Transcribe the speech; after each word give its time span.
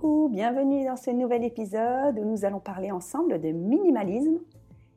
Bienvenue 0.00 0.84
dans 0.84 0.96
ce 0.96 1.10
nouvel 1.10 1.42
épisode 1.42 2.20
où 2.20 2.24
nous 2.24 2.44
allons 2.44 2.60
parler 2.60 2.92
ensemble 2.92 3.40
de 3.40 3.48
minimalisme 3.48 4.38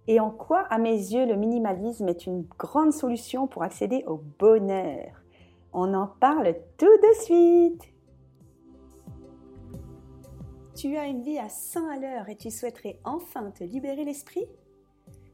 et 0.07 0.19
en 0.19 0.29
quoi, 0.29 0.59
à 0.69 0.77
mes 0.77 0.91
yeux, 0.91 1.25
le 1.25 1.35
minimalisme 1.35 2.07
est 2.07 2.27
une 2.27 2.43
grande 2.59 2.93
solution 2.93 3.47
pour 3.47 3.63
accéder 3.63 4.03
au 4.05 4.21
bonheur? 4.37 5.23
On 5.73 5.95
en 5.95 6.05
parle 6.05 6.53
tout 6.77 6.85
de 6.85 7.15
suite. 7.23 7.81
Tu 10.75 10.95
as 10.97 11.07
une 11.07 11.23
vie 11.23 11.39
à 11.39 11.49
100 11.49 11.89
à 11.89 11.97
l'heure 11.97 12.29
et 12.29 12.35
tu 12.35 12.51
souhaiterais 12.51 12.99
enfin 13.03 13.49
te 13.49 13.63
libérer 13.63 14.05
l'esprit? 14.05 14.45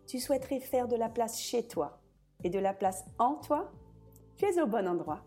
Tu 0.06 0.20
souhaiterais 0.20 0.62
faire 0.62 0.88
de 0.88 0.96
la 0.96 1.10
place 1.10 1.42
chez 1.42 1.68
toi 1.68 2.00
et 2.46 2.50
de 2.50 2.60
la 2.60 2.74
place 2.74 3.04
en 3.20 3.34
toi? 3.34 3.70
Tu 4.38 4.46
es 4.46 4.62
au 4.62 4.68
bon 4.68 4.88
endroit. 4.88 5.27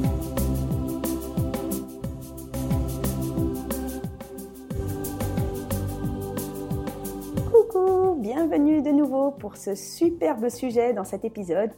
Bienvenue 8.21 8.83
de 8.83 8.91
nouveau 8.91 9.31
pour 9.31 9.57
ce 9.57 9.73
superbe 9.73 10.47
sujet 10.49 10.93
dans 10.93 11.03
cet 11.03 11.25
épisode. 11.25 11.71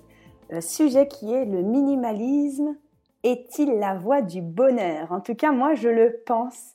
Le 0.50 0.60
sujet 0.60 1.08
qui 1.08 1.34
est 1.34 1.46
le 1.46 1.62
minimalisme 1.62 2.76
est-il 3.24 3.80
la 3.80 3.96
voie 3.96 4.22
du 4.22 4.42
bonheur? 4.42 5.14
En 5.14 5.22
tout 5.22 5.36
cas, 5.36 5.54
moi, 5.54 5.74
je 5.74 5.88
le 5.88 6.22
pense 6.26 6.74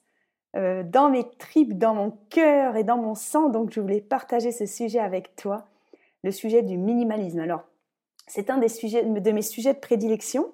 euh, 0.56 0.82
dans 0.84 1.10
mes 1.10 1.28
tripes, 1.36 1.76
dans 1.76 1.94
mon 1.94 2.12
cœur 2.30 2.76
et 2.76 2.82
dans 2.82 2.96
mon 2.96 3.14
sang. 3.14 3.50
Donc, 3.50 3.70
je 3.70 3.82
voulais 3.82 4.00
partager 4.00 4.52
ce 4.52 4.64
sujet 4.64 5.00
avec 5.00 5.36
toi, 5.36 5.66
le 6.24 6.30
sujet 6.30 6.62
du 6.62 6.78
minimalisme. 6.78 7.40
Alors, 7.40 7.64
c'est 8.26 8.48
un 8.48 8.56
des 8.56 8.68
sujets, 8.68 9.04
de 9.04 9.30
mes 9.32 9.42
sujets 9.42 9.74
de 9.74 9.80
prédilection 9.80 10.50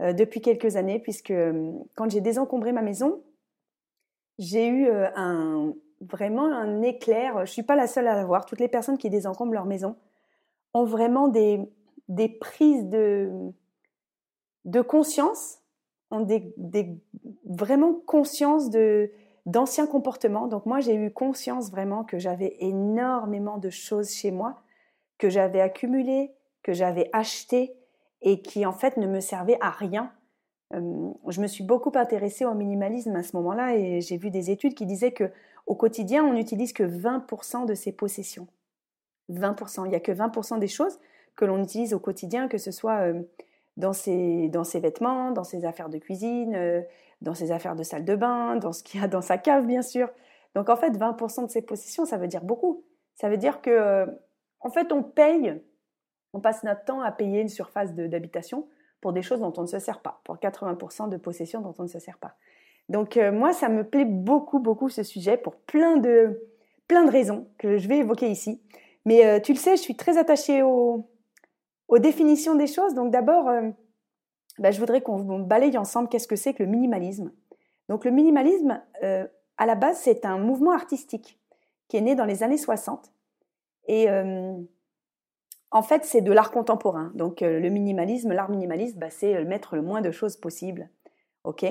euh, 0.00 0.14
depuis 0.14 0.40
quelques 0.40 0.76
années, 0.76 1.00
puisque 1.00 1.32
euh, 1.32 1.70
quand 1.96 2.10
j'ai 2.10 2.22
désencombré 2.22 2.72
ma 2.72 2.80
maison, 2.80 3.22
j'ai 4.38 4.66
eu 4.66 4.88
un, 4.88 5.74
vraiment 6.10 6.46
un 6.46 6.82
éclair. 6.82 7.34
Je 7.36 7.40
ne 7.42 7.46
suis 7.46 7.62
pas 7.62 7.76
la 7.76 7.86
seule 7.86 8.06
à 8.08 8.14
l'avoir. 8.14 8.46
Toutes 8.46 8.60
les 8.60 8.68
personnes 8.68 8.98
qui 8.98 9.10
désencombrent 9.10 9.52
leur 9.52 9.66
maison 9.66 9.96
ont 10.72 10.84
vraiment 10.84 11.28
des, 11.28 11.60
des 12.08 12.28
prises 12.28 12.84
de, 12.86 13.30
de 14.64 14.80
conscience, 14.80 15.58
ont 16.10 16.20
des, 16.20 16.52
des 16.56 16.96
vraiment 17.44 17.94
conscience 18.06 18.70
de, 18.70 19.10
d'anciens 19.46 19.86
comportements. 19.86 20.46
Donc 20.46 20.66
moi, 20.66 20.80
j'ai 20.80 20.94
eu 20.94 21.12
conscience 21.12 21.70
vraiment 21.70 22.04
que 22.04 22.18
j'avais 22.18 22.56
énormément 22.60 23.58
de 23.58 23.70
choses 23.70 24.10
chez 24.10 24.30
moi, 24.30 24.62
que 25.18 25.28
j'avais 25.28 25.60
accumulées, 25.60 26.32
que 26.62 26.72
j'avais 26.72 27.10
achetées 27.12 27.74
et 28.22 28.40
qui 28.40 28.64
en 28.64 28.72
fait 28.72 28.96
ne 28.96 29.06
me 29.06 29.20
servaient 29.20 29.58
à 29.60 29.70
rien. 29.70 30.10
Euh, 30.72 31.10
je 31.28 31.40
me 31.40 31.46
suis 31.46 31.62
beaucoup 31.62 31.92
intéressée 31.94 32.44
au 32.44 32.54
minimalisme 32.54 33.14
à 33.16 33.22
ce 33.22 33.36
moment-là 33.36 33.76
et 33.76 34.00
j'ai 34.00 34.16
vu 34.16 34.30
des 34.30 34.50
études 34.50 34.74
qui 34.74 34.86
disaient 34.86 35.12
que 35.12 35.30
au 35.66 35.74
quotidien, 35.74 36.24
on 36.24 36.34
n'utilise 36.34 36.72
que 36.72 36.82
20% 36.82 37.66
de 37.66 37.74
ses 37.74 37.92
possessions. 37.92 38.48
20%. 39.30 39.86
Il 39.86 39.90
n'y 39.90 39.96
a 39.96 40.00
que 40.00 40.12
20% 40.12 40.58
des 40.58 40.68
choses 40.68 40.98
que 41.36 41.44
l'on 41.44 41.62
utilise 41.62 41.94
au 41.94 41.98
quotidien, 41.98 42.48
que 42.48 42.58
ce 42.58 42.70
soit 42.70 43.00
euh, 43.00 43.22
dans, 43.76 43.92
ses, 43.92 44.50
vêtements, 44.74 45.30
dans 45.30 45.44
ses 45.44 45.64
affaires 45.64 45.88
de 45.88 45.98
cuisine, 45.98 46.54
euh, 46.54 46.82
dans 47.22 47.34
ses 47.34 47.50
affaires 47.50 47.74
de 47.74 47.82
salle 47.82 48.04
de 48.04 48.14
bain, 48.14 48.56
dans 48.56 48.72
ce 48.72 48.82
qu'il 48.82 49.00
y 49.00 49.04
a 49.04 49.08
dans 49.08 49.22
sa 49.22 49.38
cave, 49.38 49.66
bien 49.66 49.82
sûr. 49.82 50.10
Donc 50.54 50.68
en 50.68 50.76
fait, 50.76 50.90
20% 50.90 51.46
de 51.46 51.50
ses 51.50 51.62
possessions, 51.62 52.04
ça 52.04 52.18
veut 52.18 52.28
dire 52.28 52.44
beaucoup. 52.44 52.84
Ça 53.14 53.28
veut 53.28 53.36
dire 53.36 53.60
que, 53.60 53.70
euh, 53.70 54.06
en 54.60 54.70
fait, 54.70 54.92
on 54.92 55.02
paye, 55.02 55.60
on 56.32 56.40
passe 56.40 56.62
notre 56.62 56.84
temps 56.84 57.00
à 57.00 57.10
payer 57.10 57.40
une 57.40 57.48
surface 57.48 57.94
d'habitation 57.94 58.68
pour 59.00 59.12
des 59.12 59.22
choses 59.22 59.40
dont 59.40 59.52
on 59.56 59.62
ne 59.62 59.66
se 59.66 59.78
sert 59.78 60.00
pas, 60.00 60.20
pour 60.24 60.36
80% 60.36 61.08
de 61.08 61.16
possessions 61.16 61.60
dont 61.60 61.74
on 61.78 61.82
ne 61.82 61.88
se 61.88 61.98
sert 61.98 62.18
pas. 62.18 62.36
Donc 62.88 63.16
euh, 63.16 63.32
moi, 63.32 63.52
ça 63.52 63.68
me 63.68 63.84
plaît 63.84 64.04
beaucoup, 64.04 64.58
beaucoup 64.58 64.88
ce 64.88 65.02
sujet 65.02 65.36
pour 65.36 65.56
plein 65.56 65.96
de, 65.96 66.42
plein 66.86 67.04
de 67.04 67.10
raisons 67.10 67.48
que 67.58 67.78
je 67.78 67.88
vais 67.88 67.98
évoquer 67.98 68.30
ici. 68.30 68.62
Mais 69.04 69.24
euh, 69.26 69.40
tu 69.40 69.52
le 69.52 69.58
sais, 69.58 69.76
je 69.76 69.82
suis 69.82 69.96
très 69.96 70.18
attachée 70.18 70.62
aux, 70.62 71.08
définitions 71.98 72.56
des 72.56 72.66
choses. 72.66 72.94
Donc 72.94 73.12
d'abord, 73.12 73.48
euh, 73.48 73.70
bah, 74.58 74.70
je 74.70 74.80
voudrais 74.80 75.00
qu'on 75.00 75.38
balaye 75.38 75.78
ensemble 75.78 76.08
qu'est-ce 76.08 76.28
que 76.28 76.36
c'est 76.36 76.52
que 76.52 76.62
le 76.62 76.68
minimalisme. 76.68 77.32
Donc 77.88 78.04
le 78.04 78.10
minimalisme, 78.10 78.82
à 79.58 79.66
la 79.66 79.74
base, 79.74 79.98
c'est 79.98 80.24
un 80.24 80.38
mouvement 80.38 80.72
artistique 80.72 81.38
qui 81.86 81.98
est 81.98 82.00
né 82.00 82.14
dans 82.14 82.24
les 82.24 82.42
années 82.42 82.56
60. 82.56 83.12
Et 83.88 84.08
en 85.70 85.82
fait, 85.82 86.04
c'est 86.04 86.22
de 86.22 86.32
l'art 86.32 86.50
contemporain. 86.50 87.12
Donc 87.14 87.42
le 87.42 87.68
minimalisme, 87.68 88.32
l'art 88.32 88.48
minimaliste, 88.48 88.96
bah, 88.96 89.10
c'est 89.10 89.44
mettre 89.44 89.76
le 89.76 89.82
moins 89.82 90.00
de 90.00 90.10
choses 90.10 90.38
possible. 90.38 90.88
OK? 91.44 91.66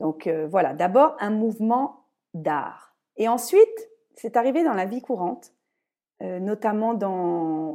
Donc 0.00 0.26
euh, 0.26 0.46
voilà, 0.46 0.74
d'abord 0.74 1.16
un 1.20 1.30
mouvement 1.30 2.04
d'art. 2.34 2.94
Et 3.16 3.28
ensuite, 3.28 3.88
c'est 4.14 4.36
arrivé 4.36 4.62
dans 4.64 4.74
la 4.74 4.84
vie 4.84 5.00
courante, 5.00 5.52
euh, 6.22 6.38
notamment 6.38 6.94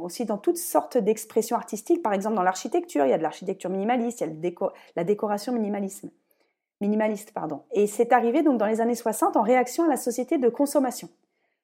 aussi 0.02 0.24
dans 0.24 0.38
toutes 0.38 0.56
sortes 0.56 0.98
d'expressions 0.98 1.56
artistiques. 1.56 2.02
Par 2.02 2.12
exemple, 2.12 2.36
dans 2.36 2.42
l'architecture, 2.42 3.04
il 3.04 3.10
y 3.10 3.12
a 3.12 3.18
de 3.18 3.22
l'architecture 3.22 3.70
minimaliste, 3.70 4.20
il 4.20 4.28
y 4.28 4.30
a 4.30 4.70
la 4.96 5.04
décoration 5.04 5.52
minimalisme, 5.52 6.10
minimaliste. 6.80 7.32
Pardon. 7.32 7.62
Et 7.72 7.86
c'est 7.86 8.12
arrivé 8.12 8.42
donc 8.42 8.58
dans 8.58 8.66
les 8.66 8.80
années 8.80 8.94
60 8.94 9.36
en 9.36 9.42
réaction 9.42 9.84
à 9.84 9.88
la 9.88 9.96
société 9.96 10.38
de 10.38 10.48
consommation. 10.48 11.08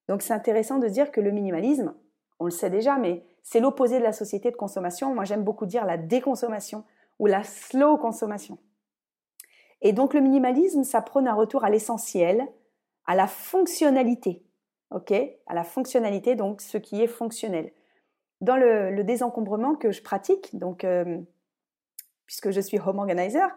Donc 0.09 0.23
c'est 0.23 0.33
intéressant 0.33 0.79
de 0.79 0.89
dire 0.89 1.11
que 1.13 1.21
le 1.21 1.31
minimalisme, 1.31 1.95
on 2.41 2.47
le 2.47 2.51
sait 2.51 2.71
déjà, 2.71 2.97
mais 2.97 3.25
c'est 3.43 3.61
l'opposé 3.61 3.99
de 3.99 4.05
la 4.05 4.13
société 4.13 4.51
de 4.51 4.57
consommation. 4.57 5.15
Moi, 5.15 5.25
j'aime 5.25 5.43
beaucoup 5.43 5.67
dire 5.67 5.85
la 5.85 5.97
déconsommation 5.97 6.85
ou 7.19 7.27
la 7.27 7.43
slow 7.43 7.97
consommation. 7.97 8.59
Et 9.83 9.93
donc 9.93 10.15
le 10.15 10.21
minimalisme, 10.21 10.85
ça 10.85 11.01
prône 11.03 11.29
un 11.29 11.35
retour 11.35 11.65
à 11.65 11.71
l'essentiel, 11.71 12.47
à 13.07 13.15
la 13.15 13.27
fonctionnalité. 13.27 14.45
OK? 14.91 15.13
À 15.47 15.55
la 15.55 15.65
fonctionnalité, 15.65 16.35
donc 16.35 16.61
ce 16.61 16.79
qui 16.79 17.03
est 17.03 17.07
fonctionnel. 17.07 17.73
Dans 18.41 18.57
le, 18.57 19.03
désencombrement 19.03 19.75
que 19.75 19.91
je 19.91 20.03
pratique, 20.03 20.57
donc 20.57 20.85
euh, 20.85 21.19
puisque 22.27 22.51
je 22.51 22.61
suis 22.61 22.79
home 22.79 22.99
organizer, 22.99 23.49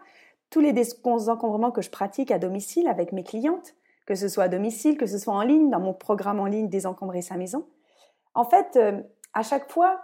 tous 0.50 0.60
les 0.60 0.72
désencombrements 0.72 1.70
que 1.70 1.82
je 1.82 1.90
pratique 1.90 2.30
à 2.30 2.38
domicile 2.38 2.88
avec 2.88 3.12
mes 3.12 3.24
clientes, 3.24 3.74
que 4.06 4.14
ce 4.14 4.28
soit 4.28 4.44
à 4.44 4.48
domicile, 4.48 4.98
que 4.98 5.06
ce 5.06 5.18
soit 5.18 5.34
en 5.34 5.42
ligne, 5.42 5.70
dans 5.70 5.80
mon 5.80 5.94
programme 5.94 6.40
en 6.40 6.46
ligne 6.46 6.68
Désencombrer 6.68 7.22
sa 7.22 7.36
maison, 7.36 7.66
en 8.34 8.44
fait, 8.44 8.76
euh, 8.76 9.00
à 9.34 9.42
chaque 9.42 9.70
fois, 9.70 10.02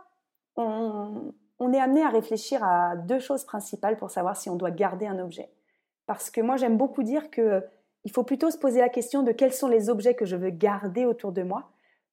on, 0.56 1.32
on 1.58 1.72
est 1.72 1.80
amené 1.80 2.02
à 2.02 2.08
réfléchir 2.08 2.62
à 2.62 2.96
deux 2.96 3.18
choses 3.18 3.44
principales 3.44 3.96
pour 3.96 4.10
savoir 4.10 4.36
si 4.36 4.48
on 4.48 4.56
doit 4.56 4.70
garder 4.70 5.06
un 5.06 5.18
objet. 5.18 5.50
Parce 6.08 6.30
que 6.30 6.40
moi, 6.40 6.56
j'aime 6.56 6.78
beaucoup 6.78 7.02
dire 7.02 7.30
que 7.30 7.62
il 8.04 8.10
faut 8.10 8.22
plutôt 8.22 8.50
se 8.50 8.56
poser 8.56 8.80
la 8.80 8.88
question 8.88 9.22
de 9.22 9.30
quels 9.30 9.52
sont 9.52 9.68
les 9.68 9.90
objets 9.90 10.14
que 10.14 10.24
je 10.24 10.36
veux 10.36 10.48
garder 10.48 11.04
autour 11.04 11.32
de 11.32 11.42
moi, 11.42 11.70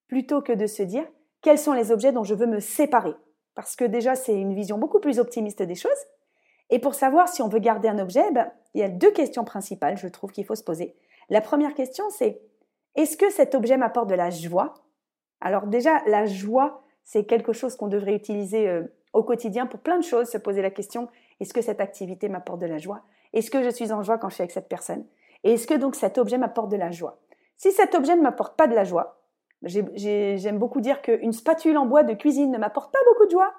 plutôt 0.08 0.42
que 0.42 0.52
de 0.52 0.68
se 0.68 0.84
dire 0.84 1.06
quels 1.42 1.58
sont 1.58 1.72
les 1.72 1.94
objets 1.94 2.12
dont 2.12 2.26
je 2.26 2.36
veux 2.36 2.46
me 2.46 2.60
séparer. 2.60 3.16
Parce 3.56 3.78
que 3.78 3.86
déjà, 3.86 4.16
c'est 4.16 4.36
une 4.36 4.54
vision 4.54 4.78
beaucoup 4.78 5.00
plus 5.00 5.18
optimiste 5.18 5.62
des 5.62 5.76
choses. 5.76 5.92
Et 6.70 6.80
pour 6.80 6.94
savoir 6.94 7.30
si 7.30 7.42
on 7.42 7.48
veut 7.48 7.60
garder 7.60 7.88
un 7.88 7.98
objet, 7.98 8.30
ben, 8.34 8.52
il 8.74 8.82
y 8.82 8.84
a 8.84 8.90
deux 8.90 9.12
questions 9.12 9.46
principales, 9.46 9.98
je 9.98 10.10
trouve, 10.10 10.34
qu'il 10.34 10.44
faut 10.44 10.56
se 10.56 10.64
poser. 10.64 10.98
La 11.30 11.40
première 11.40 11.74
question, 11.74 12.04
c'est 12.10 12.42
est-ce 12.96 13.16
que 13.16 13.30
cet 13.30 13.56
objet 13.56 13.78
m'apporte 13.78 14.10
de 14.10 14.16
la 14.16 14.30
joie? 14.30 14.74
Alors 15.40 15.68
déjà, 15.68 16.02
la 16.08 16.26
joie, 16.26 16.84
c'est 17.06 17.24
quelque 17.24 17.54
chose 17.54 17.78
qu'on 17.78 17.88
devrait 17.88 18.16
utiliser 18.16 18.68
euh, 18.68 18.84
au 19.14 19.24
quotidien 19.24 19.68
pour 19.68 19.80
plein 19.80 19.98
de 19.98 20.04
choses, 20.04 20.28
se 20.28 20.38
poser 20.38 20.62
la 20.62 20.72
question 20.72 21.08
est-ce 21.40 21.54
que 21.54 21.62
cette 21.62 21.82
activité 21.82 22.30
m'apporte 22.30 22.60
de 22.60 22.66
la 22.66 22.78
joie? 22.78 23.04
Est-ce 23.36 23.52
que 23.52 23.62
je 23.64 23.70
suis 23.70 23.92
en 23.92 24.02
joie 24.02 24.18
quand 24.18 24.30
je 24.30 24.36
suis 24.36 24.42
avec 24.42 24.52
cette 24.52 24.70
personne? 24.70 25.06
Et 25.44 25.54
est-ce 25.54 25.68
que 25.68 25.76
donc 25.76 25.96
cet 25.96 26.18
objet 26.18 26.38
m'apporte 26.38 26.70
de 26.70 26.78
la 26.78 26.90
joie? 26.90 27.20
Si 27.58 27.72
cet 27.72 27.94
objet 27.94 28.16
ne 28.16 28.22
m'apporte 28.22 28.58
pas 28.58 28.68
de 28.68 28.74
la 28.74 28.84
joie, 28.84 29.22
j'aime 29.64 30.58
beaucoup 30.58 30.82
dire 30.82 31.02
qu'une 31.02 31.34
spatule 31.34 31.78
en 31.78 31.86
bois 31.86 32.04
de 32.04 32.14
cuisine 32.14 32.52
ne 32.52 32.58
m'apporte 32.58 32.92
pas 32.92 33.00
beaucoup 33.08 33.26
de 33.26 33.32
joie. 33.32 33.54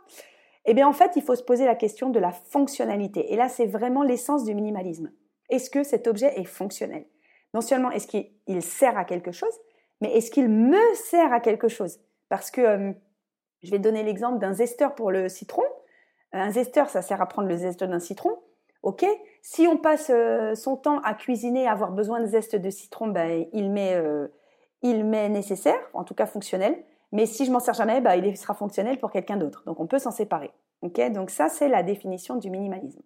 Eh 0.65 0.75
bien, 0.75 0.89
en 0.89 0.93
fait, 0.93 1.13
il 1.17 1.23
faut 1.23 1.37
se 1.37 1.45
poser 1.45 1.65
la 1.65 1.77
question 1.77 2.11
de 2.11 2.19
la 2.19 2.33
fonctionnalité. 2.33 3.33
Et 3.33 3.37
là, 3.37 3.49
c'est 3.49 3.67
vraiment 3.67 4.03
l'essence 4.03 4.45
du 4.45 4.55
minimalisme. 4.55 5.13
Est-ce 5.49 5.71
que 5.71 5.85
cet 5.85 6.09
objet 6.09 6.39
est 6.39 6.45
fonctionnel? 6.45 7.07
Non 7.55 7.61
seulement 7.61 7.91
est-ce 7.91 8.09
qu'il 8.09 8.63
sert 8.63 8.99
à 8.99 9.05
quelque 9.05 9.31
chose, 9.31 9.55
mais 10.01 10.13
est-ce 10.17 10.31
qu'il 10.31 10.49
me 10.49 10.95
sert 10.95 11.33
à 11.33 11.41
quelque 11.41 11.69
chose? 11.69 12.01
Parce 12.29 12.51
que 12.51 12.61
euh, 12.61 12.93
je 13.63 13.71
vais 13.71 13.79
donner 13.79 14.03
l'exemple 14.03 14.39
d'un 14.39 14.53
zesteur 14.53 14.95
pour 14.95 15.11
le 15.11 15.29
citron. 15.29 15.63
Un 16.33 16.51
zesteur, 16.51 16.91
ça 16.91 17.01
sert 17.01 17.23
à 17.23 17.27
prendre 17.27 17.49
le 17.49 17.57
zeste 17.57 17.85
d'un 17.85 18.01
citron. 18.01 18.37
Ok, 18.87 19.05
si 19.43 19.67
on 19.67 19.79
passe 19.79 20.13
euh, 20.15 20.55
son 20.55 20.77
temps 20.77 21.01
à 21.01 21.15
cuisiner, 21.15 21.67
à 21.67 21.73
avoir 21.73 21.91
besoin 21.91 22.21
de 22.21 22.27
zeste 22.27 22.55
de 22.55 22.71
citron, 22.71 23.09
ben, 23.09 23.45
euh, 23.53 24.29
il 24.81 25.05
met 25.05 25.29
nécessaire, 25.29 25.81
en 25.93 26.05
tout 26.05 26.15
cas 26.15 26.25
fonctionnel. 26.25 26.85
Mais 27.11 27.27
si 27.27 27.47
je 27.47 27.51
m'en 27.51 27.59
sers 27.59 27.75
jamais, 27.75 28.01
ben, 28.01 28.15
il 28.15 28.37
sera 28.37 28.55
fonctionnel 28.55 29.01
pour 29.01 29.11
quelqu'un 29.11 29.39
d'autre. 29.39 29.65
Donc 29.67 29.81
on 29.81 29.89
peut 29.89 29.99
s'en 29.99 30.13
séparer. 30.13 30.53
Ok, 30.83 31.01
donc 31.11 31.31
ça 31.31 31.49
c'est 31.49 31.67
la 31.67 31.83
définition 31.83 32.37
du 32.37 32.49
minimalisme. 32.49 33.03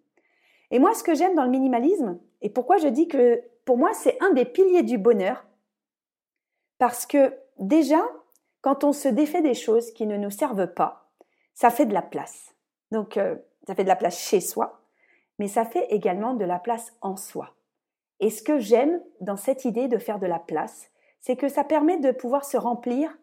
Et 0.70 0.78
moi, 0.78 0.92
ce 0.92 1.02
que 1.02 1.14
j'aime 1.14 1.34
dans 1.34 1.44
le 1.44 1.50
minimalisme, 1.50 2.20
et 2.42 2.50
pourquoi 2.50 2.76
je 2.76 2.88
dis 2.88 3.08
que 3.08 3.42
pour 3.64 3.78
moi 3.78 3.94
c'est 3.94 4.22
un 4.22 4.34
des 4.34 4.44
piliers 4.44 4.82
du 4.82 4.98
bonheur, 4.98 5.46
parce 6.76 7.06
que 7.06 7.32
déjà, 7.58 8.02
quand 8.60 8.84
on 8.84 8.92
se 8.92 9.08
défait 9.08 9.40
des 9.40 9.54
choses 9.54 9.92
qui 9.92 10.06
ne 10.06 10.18
nous 10.18 10.30
servent 10.30 10.74
pas, 10.74 11.10
ça 11.54 11.70
fait 11.70 11.86
de 11.86 11.94
la 11.94 12.02
place. 12.02 12.54
Donc, 12.90 13.16
euh, 13.16 13.36
ça 13.66 13.74
fait 13.74 13.84
de 13.84 13.88
la 13.88 13.96
place 13.96 14.18
chez 14.18 14.40
soi, 14.40 14.79
mais 15.40 15.48
ça 15.48 15.64
fait 15.64 15.86
également 15.86 16.34
de 16.34 16.44
la 16.44 16.58
place 16.58 16.92
en 17.00 17.16
soi. 17.16 17.54
Et 18.20 18.28
ce 18.28 18.42
que 18.42 18.58
j'aime 18.58 19.00
dans 19.22 19.38
cette 19.38 19.64
idée 19.64 19.88
de 19.88 19.96
faire 19.96 20.18
de 20.18 20.26
la 20.26 20.38
place, 20.38 20.90
c'est 21.18 21.34
que 21.34 21.48
ça 21.48 21.64
permet 21.64 21.98
de 21.98 22.10
pouvoir 22.10 22.44
se 22.44 22.58
remplir 22.58 23.16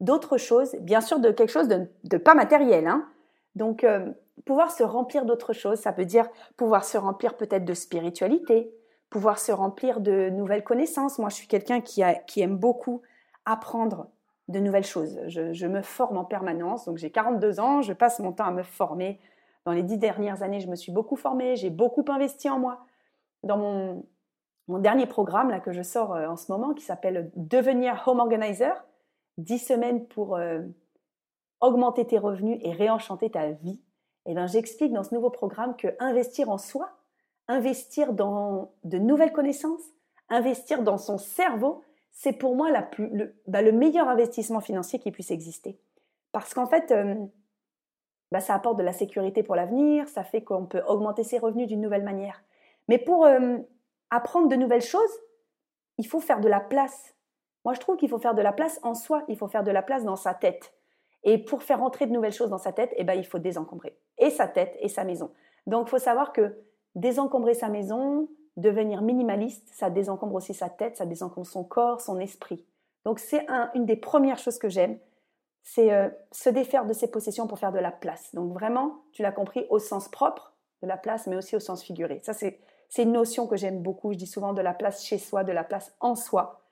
d'autres 0.00 0.36
choses, 0.36 0.74
bien 0.80 1.00
sûr 1.00 1.20
de 1.20 1.30
quelque 1.30 1.52
chose 1.52 1.68
de, 1.68 2.16
pas 2.18 2.34
matériel. 2.34 2.88
Hein. 2.88 3.06
Donc, 3.54 3.84
euh, 3.84 4.10
pouvoir 4.44 4.72
se 4.72 4.82
remplir 4.82 5.24
d'autres 5.24 5.52
choses, 5.52 5.78
ça 5.78 5.92
veut 5.92 6.06
dire 6.06 6.28
pouvoir 6.56 6.84
se 6.84 6.98
remplir 6.98 7.36
peut-être 7.36 7.64
de 7.64 7.74
spiritualité, 7.74 8.74
pouvoir 9.08 9.38
se 9.38 9.52
remplir 9.52 10.00
de 10.00 10.28
nouvelles 10.28 10.64
connaissances. 10.64 11.20
Moi, 11.20 11.28
je 11.28 11.36
suis 11.36 11.46
quelqu'un 11.46 11.80
qui 11.80 12.02
aime 12.40 12.56
beaucoup 12.56 13.02
apprendre 13.44 14.08
de 14.48 14.58
nouvelles 14.58 14.84
choses. 14.84 15.20
Je, 15.28 15.66
me 15.66 15.82
forme 15.82 16.18
en 16.18 16.24
permanence, 16.24 16.86
donc 16.86 16.96
j'ai 16.96 17.10
42 17.10 17.60
ans, 17.60 17.80
je 17.80 17.92
passe 17.92 18.18
mon 18.18 18.32
temps 18.32 18.46
à 18.46 18.50
me 18.50 18.64
former. 18.64 19.20
Dans 19.64 19.72
les 19.72 19.82
dix 19.82 19.98
dernières 19.98 20.42
années, 20.42 20.60
je 20.60 20.68
me 20.68 20.76
suis 20.76 20.92
beaucoup 20.92 21.16
formée, 21.16 21.56
j'ai 21.56 21.70
beaucoup 21.70 22.04
investi 22.08 22.48
en 22.48 22.58
moi. 22.58 22.84
Dans 23.42 23.56
mon, 23.56 24.04
dernier 24.68 25.06
programme 25.06 25.50
là, 25.50 25.60
que 25.60 25.72
je 25.72 25.82
sors 25.82 26.14
euh, 26.14 26.28
en 26.28 26.36
ce 26.36 26.50
moment, 26.52 26.74
qui 26.74 26.84
s'appelle 26.84 27.30
Devenir 27.34 28.02
Home 28.06 28.20
Organizer, 28.20 28.84
10 29.38 29.58
semaines 29.58 30.06
pour 30.06 30.36
euh, 30.36 30.60
augmenter 31.60 32.06
tes 32.06 32.18
revenus 32.18 32.58
et 32.62 32.72
réenchanter 32.72 33.30
ta 33.30 33.50
vie, 33.50 33.80
et 34.26 34.32
eh 34.32 34.34
ben, 34.34 34.46
j'explique 34.46 34.92
dans 34.92 35.02
ce 35.02 35.14
nouveau 35.14 35.30
programme 35.30 35.74
que 35.76 35.88
investir 35.98 36.50
en 36.50 36.58
soi, 36.58 36.90
investir 37.48 38.12
dans 38.12 38.70
de 38.84 38.98
nouvelles 38.98 39.32
connaissances, 39.32 39.82
investir 40.28 40.82
dans 40.82 40.98
son 40.98 41.16
cerveau, 41.16 41.82
c'est 42.12 42.34
pour 42.34 42.54
moi 42.54 42.70
la 42.70 42.82
plus, 42.82 43.08
le, 43.08 43.34
bah, 43.46 43.62
le, 43.62 43.72
meilleur 43.72 44.08
investissement 44.08 44.60
financier 44.60 44.98
qui 44.98 45.10
puisse 45.10 45.30
exister. 45.30 45.80
Parce 46.32 46.52
qu'en 46.52 46.66
fait, 46.66 46.92
euh, 46.92 47.14
bah, 48.30 48.40
ça 48.40 48.54
apporte 48.54 48.76
de 48.78 48.82
la 48.82 48.92
sécurité 48.92 49.42
pour 49.42 49.56
l'avenir, 49.56 50.08
ça 50.08 50.22
fait 50.22 50.42
qu'on 50.42 50.66
peut 50.66 50.82
augmenter 50.86 51.24
ses 51.24 51.38
revenus 51.38 51.66
d'une 51.66 51.80
nouvelle 51.80 52.04
manière. 52.04 52.42
Mais 52.88 52.98
pour 52.98 53.26
euh, 53.26 53.58
apprendre 54.10 54.48
de 54.48 54.56
nouvelles 54.56 54.82
choses, 54.82 55.10
il 55.98 56.06
faut 56.06 56.20
faire 56.20 56.40
de 56.40 56.48
la 56.48 56.60
place. 56.60 57.14
Moi, 57.64 57.74
je 57.74 57.80
trouve 57.80 57.96
qu'il 57.96 58.08
faut 58.08 58.18
faire 58.18 58.34
de 58.34 58.42
la 58.42 58.52
place 58.52 58.80
en 58.82 58.94
soi, 58.94 59.24
il 59.28 59.36
faut 59.36 59.48
faire 59.48 59.64
de 59.64 59.70
la 59.70 59.82
place 59.82 60.04
dans 60.04 60.16
sa 60.16 60.34
tête. 60.34 60.72
Et 61.22 61.38
pour 61.38 61.62
faire 61.62 61.82
entrer 61.82 62.06
de 62.06 62.12
nouvelles 62.12 62.32
choses 62.32 62.48
dans 62.48 62.58
sa 62.58 62.72
tête, 62.72 62.94
eh 62.96 63.04
ben, 63.04 63.14
il 63.14 63.26
faut 63.26 63.38
désencombrer. 63.38 63.98
Et 64.18 64.30
sa 64.30 64.48
tête 64.48 64.76
et 64.80 64.88
sa 64.88 65.04
maison. 65.04 65.30
Donc, 65.66 65.88
il 65.88 65.90
faut 65.90 65.98
savoir 65.98 66.32
que 66.32 66.56
désencombrer 66.94 67.54
sa 67.54 67.68
maison, 67.68 68.28
devenir 68.56 69.02
minimaliste, 69.02 69.68
ça 69.72 69.90
désencombre 69.90 70.36
aussi 70.36 70.54
sa 70.54 70.68
tête, 70.68 70.96
ça 70.96 71.06
désencombre 71.06 71.46
son 71.46 71.64
corps, 71.64 72.00
son 72.00 72.18
esprit. 72.18 72.64
Donc 73.04 73.18
c'est 73.18 73.46
une 73.74 73.86
des 73.86 73.96
premières 73.96 74.38
choses 74.38 74.58
que 74.58 74.68
j'aime, 74.68 74.98
c'est 75.62 75.92
euh, 75.92 76.08
se 76.32 76.50
défaire 76.50 76.86
de 76.86 76.92
ses 76.92 77.10
possessions 77.10 77.46
pour 77.46 77.58
faire 77.58 77.72
de 77.72 77.78
la 77.78 77.90
place. 77.90 78.34
Donc 78.34 78.52
vraiment, 78.52 79.02
tu 79.12 79.22
l'as 79.22 79.32
compris, 79.32 79.66
au 79.70 79.78
sens 79.78 80.08
propre 80.08 80.54
de 80.82 80.88
la 80.88 80.96
place, 80.96 81.26
mais 81.26 81.36
aussi 81.36 81.56
au 81.56 81.60
sens 81.60 81.82
figuré. 81.82 82.20
Ça, 82.22 82.32
c'est 82.32 82.58
une 82.98 83.12
notion 83.12 83.46
que 83.46 83.56
j'aime 83.56 83.82
beaucoup. 83.82 84.12
Je 84.12 84.18
dis 84.18 84.26
souvent 84.26 84.52
de 84.52 84.62
la 84.62 84.74
place 84.74 85.04
chez 85.04 85.18
soi, 85.18 85.44
de 85.44 85.52
la 85.52 85.64
place 85.64 85.94
en 86.00 86.14
soi, 86.14 86.62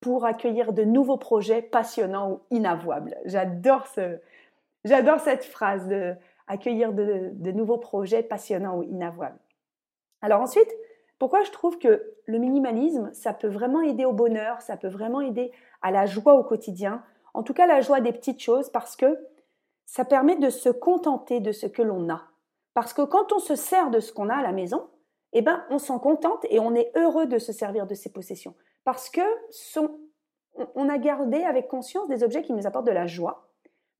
pour 0.00 0.24
accueillir 0.24 0.72
de 0.72 0.84
nouveaux 0.84 1.16
projets 1.16 1.62
passionnants 1.62 2.30
ou 2.30 2.40
inavouables. 2.50 3.16
J'adore 3.24 3.86
ce, 3.88 4.20
j'adore 4.84 5.20
cette 5.20 5.44
phrase 5.44 5.88
de 5.88 6.14
accueillir 6.46 6.94
de 6.94 7.50
nouveaux 7.50 7.76
projets 7.76 8.22
passionnants 8.22 8.78
ou 8.78 8.82
inavouables. 8.84 9.38
Alors 10.22 10.40
ensuite, 10.40 10.72
pourquoi 11.18 11.42
je 11.42 11.50
trouve 11.50 11.78
que 11.78 12.14
le 12.26 12.38
minimalisme, 12.38 13.10
ça 13.12 13.32
peut 13.32 13.48
vraiment 13.48 13.82
aider 13.82 14.04
au 14.04 14.12
bonheur, 14.12 14.60
ça 14.60 14.76
peut 14.76 14.88
vraiment 14.88 15.20
aider 15.20 15.50
à 15.82 15.90
la 15.90 16.06
joie 16.06 16.34
au 16.34 16.44
quotidien, 16.44 17.02
en 17.38 17.44
tout 17.44 17.54
cas 17.54 17.68
la 17.68 17.80
joie 17.80 18.00
des 18.00 18.12
petites 18.12 18.40
choses, 18.40 18.68
parce 18.68 18.96
que 18.96 19.16
ça 19.86 20.04
permet 20.04 20.34
de 20.34 20.50
se 20.50 20.68
contenter 20.68 21.38
de 21.38 21.52
ce 21.52 21.66
que 21.66 21.82
l'on 21.82 22.10
a. 22.10 22.22
Parce 22.74 22.92
que 22.92 23.02
quand 23.02 23.32
on 23.32 23.38
se 23.38 23.54
sert 23.54 23.90
de 23.90 24.00
ce 24.00 24.12
qu'on 24.12 24.28
a 24.28 24.34
à 24.34 24.42
la 24.42 24.50
maison, 24.50 24.88
eh 25.32 25.40
ben, 25.40 25.64
on 25.70 25.78
s'en 25.78 26.00
contente 26.00 26.44
et 26.50 26.58
on 26.58 26.74
est 26.74 26.90
heureux 26.96 27.26
de 27.26 27.38
se 27.38 27.52
servir 27.52 27.86
de 27.86 27.94
ses 27.94 28.10
possessions. 28.10 28.54
Parce 28.82 29.08
que 29.08 29.20
on 30.74 30.88
a 30.88 30.98
gardé 30.98 31.44
avec 31.44 31.68
conscience 31.68 32.08
des 32.08 32.24
objets 32.24 32.42
qui 32.42 32.52
nous 32.52 32.66
apportent 32.66 32.86
de 32.86 32.92
la 32.92 33.06
joie. 33.06 33.48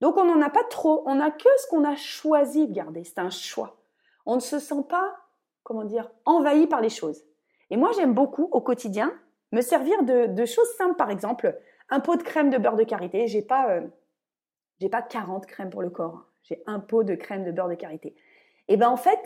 Donc 0.01 0.17
on 0.17 0.25
n'en 0.25 0.41
a 0.41 0.49
pas 0.49 0.65
trop, 0.65 1.03
on 1.05 1.15
n'a 1.15 1.31
que 1.31 1.49
ce 1.59 1.67
qu'on 1.69 1.85
a 1.85 1.95
choisi 1.95 2.67
de 2.67 2.73
garder, 2.73 3.05
c'est 3.05 3.19
un 3.19 3.29
choix. 3.29 3.77
On 4.25 4.35
ne 4.35 4.41
se 4.41 4.59
sent 4.59 4.83
pas 4.89 5.15
comment 5.63 5.85
dire, 5.85 6.11
envahi 6.25 6.67
par 6.67 6.81
les 6.81 6.89
choses. 6.89 7.23
Et 7.69 7.77
moi, 7.77 7.91
j'aime 7.95 8.13
beaucoup 8.13 8.49
au 8.51 8.59
quotidien 8.59 9.13
me 9.51 9.61
servir 9.61 10.03
de, 10.03 10.45
choses 10.45 10.71
simples, 10.77 10.95
par 10.95 11.09
exemple, 11.09 11.57
un 11.89 11.99
pot 11.99 12.15
de 12.15 12.23
crème 12.23 12.49
de 12.49 12.57
beurre 12.57 12.75
de 12.75 12.83
karité. 12.83 13.27
J'ai 13.27 13.41
pas, 13.41 13.69
euh, 13.71 14.89
pas 14.89 15.01
40 15.01 15.45
crèmes 15.45 15.69
pour 15.69 15.81
le 15.81 15.89
corps. 15.89 16.15
Hein. 16.15 16.25
J'ai 16.43 16.63
un 16.65 16.79
pot 16.79 17.03
de 17.03 17.15
crème 17.15 17.43
de 17.43 17.51
beurre 17.51 17.69
de 17.69 17.75
karité. 17.75 18.15
Et 18.67 18.77
ben 18.77 18.89
en 18.89 18.97
fait, 18.97 19.19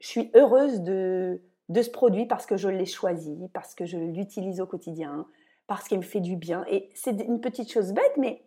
je 0.00 0.06
suis 0.06 0.30
heureuse 0.34 0.80
de, 0.80 1.42
de 1.68 1.82
ce 1.82 1.90
produit 1.90 2.26
parce 2.26 2.46
que 2.46 2.56
je 2.56 2.68
l'ai 2.68 2.86
choisi, 2.86 3.48
parce 3.52 3.74
que 3.74 3.86
je 3.86 3.96
l'utilise 3.96 4.60
au 4.60 4.66
quotidien, 4.66 5.26
parce 5.66 5.88
qu'il 5.88 5.98
me 5.98 6.04
fait 6.04 6.20
du 6.20 6.36
bien. 6.36 6.64
Et 6.68 6.90
c'est 6.94 7.20
une 7.22 7.40
petite 7.40 7.72
chose 7.72 7.92
bête, 7.92 8.16
mais 8.16 8.42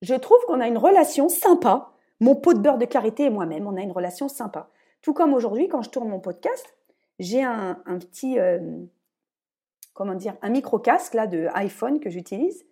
je 0.00 0.14
trouve 0.14 0.38
qu'on 0.46 0.60
a 0.60 0.66
une 0.66 0.78
relation 0.78 1.28
sympa. 1.28 1.92
Mon 2.20 2.34
pot 2.34 2.54
de 2.54 2.60
beurre 2.60 2.78
de 2.78 2.84
karité 2.84 3.24
et 3.24 3.30
moi-même, 3.30 3.66
on 3.66 3.76
a 3.76 3.80
une 3.80 3.92
relation 3.92 4.28
sympa. 4.28 4.70
Tout 5.02 5.12
comme 5.12 5.34
aujourd'hui, 5.34 5.68
quand 5.68 5.82
je 5.82 5.90
tourne 5.90 6.08
mon 6.08 6.20
podcast, 6.20 6.64
j'ai 7.18 7.42
un, 7.42 7.74
petit, 8.00 8.38
euh, 8.38 8.58
comment 9.92 10.14
dire, 10.14 10.34
un 10.42 10.50
micro 10.50 10.78
casque 10.78 11.14
là 11.14 11.26
de 11.26 11.48
iPhone 11.54 12.00
que 12.00 12.10
j'utilise 12.10 12.64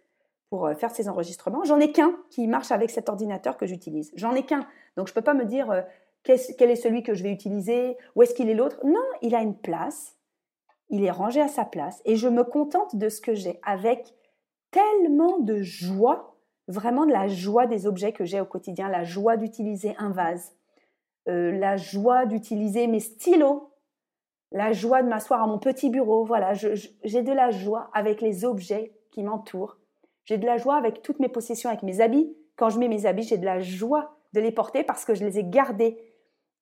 pour 0.51 0.67
euh, 0.67 0.75
faire 0.75 0.91
ces 0.91 1.09
enregistrements. 1.09 1.65
J'en 1.65 1.81
ai 1.81 1.93
qu'un 1.93 2.15
qui 2.29 2.47
marche 2.47 2.71
avec 2.71 2.91
cet 2.91 3.09
ordinateur 3.09 3.57
que 3.57 3.67
j'utilise. 3.67 4.13
J'en 4.17 4.35
ai 4.35 4.43
qu'un, 4.43 4.67
donc 4.97 5.09
je 5.09 5.15
peux 5.15 5.23
pas 5.23 5.35
me 5.35 5.45
dire 5.45 5.71
euh, 5.71 5.83
quel 6.23 6.71
est 6.71 6.77
celui 6.77 7.03
que 7.03 7.15
je 7.15 7.23
vais 7.23 7.33
utiliser, 7.33 7.97
où 8.15 8.23
est-ce 8.23 8.35
qu'il 8.35 8.51
est 8.51 8.55
l'autre. 8.55 8.79
Non, 8.85 9.01
il 9.23 9.35
a 9.35 9.41
une 9.41 9.57
place, 9.57 10.17
il 10.91 11.05
est 11.05 11.11
rangé 11.11 11.41
à 11.41 11.49
sa 11.49 11.65
place 11.65 12.03
et 12.05 12.17
je 12.17 12.29
me 12.29 12.45
contente 12.45 12.97
de 12.97 13.09
ce 13.09 13.21
que 13.21 13.35
j'ai 13.35 13.59
avec 13.65 14.15
tellement 14.71 15.39
de 15.39 15.63
joie, 15.63 16.37
vraiment 16.69 17.07
de 17.07 17.13
la 17.13 17.27
joie 17.27 17.67
des 17.67 17.87
objets 17.87 18.13
que 18.13 18.25
j'ai 18.25 18.41
au 18.41 18.45
quotidien, 18.45 18.89
la 18.89 19.05
joie 19.05 19.37
d'utiliser 19.37 19.95
un 19.99 20.11
vase, 20.11 20.55
la 21.27 21.77
joie 21.77 22.27
d'utiliser 22.27 22.89
mes 22.89 22.99
stylos 22.99 23.71
la 24.53 24.73
joie 24.73 25.03
de 25.03 25.09
m'asseoir 25.09 25.43
à 25.43 25.47
mon 25.47 25.59
petit 25.59 25.91
bureau. 25.91 26.25
Voilà, 26.25 26.55
j'ai 26.55 27.23
de 27.23 27.33
la 27.33 27.51
joie 27.51 27.91
avec 27.93 28.21
les 28.21 28.45
objets 28.45 28.93
qui 29.11 29.23
m'entourent. 29.23 29.80
J'ai 30.31 30.39
de 30.39 30.47
la 30.47 30.59
joie 30.59 30.77
avec 30.77 31.03
toutes 31.03 31.19
mes 31.19 31.29
possessions, 31.29 31.71
avec 31.71 31.83
mes 31.83 32.01
habits. 32.01 32.33
Quand 32.55 32.71
je 32.71 32.79
mets 32.79 32.87
mes 32.87 33.05
habits, 33.05 33.25
j'ai 33.25 33.37
de 33.37 33.45
la 33.45 33.59
joie 33.59 34.15
de 34.33 34.41
les 34.41 34.53
porter 34.53 34.85
parce 34.85 35.05
que 35.05 35.13
je 35.13 35.25
les 35.25 35.41
ai 35.41 35.43
gardés, 35.43 35.99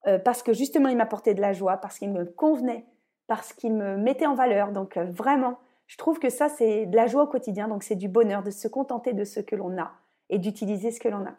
euh, 0.06 0.18
parce 0.18 0.42
que 0.42 0.54
justement 0.54 0.88
ils 0.88 0.96
m'apportaient 0.96 1.34
de 1.34 1.42
la 1.42 1.52
joie, 1.52 1.76
parce 1.76 1.98
qu'ils 1.98 2.10
me 2.10 2.24
convenaient, 2.24 2.86
parce 3.26 3.52
qu'ils 3.52 3.74
me 3.74 3.98
mettaient 3.98 4.24
en 4.24 4.34
valeur. 4.34 4.72
Donc 4.72 4.96
euh, 4.96 5.04
vraiment, 5.04 5.58
je 5.86 5.98
trouve 5.98 6.18
que 6.18 6.30
ça 6.30 6.48
c'est 6.48 6.86
de 6.86 6.96
la 6.96 7.08
joie 7.08 7.24
au 7.24 7.26
quotidien. 7.26 7.68
Donc 7.68 7.82
c'est 7.82 7.94
du 7.94 8.08
bonheur 8.08 8.42
de 8.42 8.50
se 8.50 8.68
contenter 8.68 9.12
de 9.12 9.24
ce 9.24 9.38
que 9.38 9.54
l'on 9.54 9.76
a 9.76 9.92
et 10.30 10.38
d'utiliser 10.38 10.90
ce 10.90 10.98
que 10.98 11.10
l'on 11.10 11.26
a. 11.26 11.34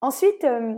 Ensuite, 0.00 0.44
euh, 0.44 0.76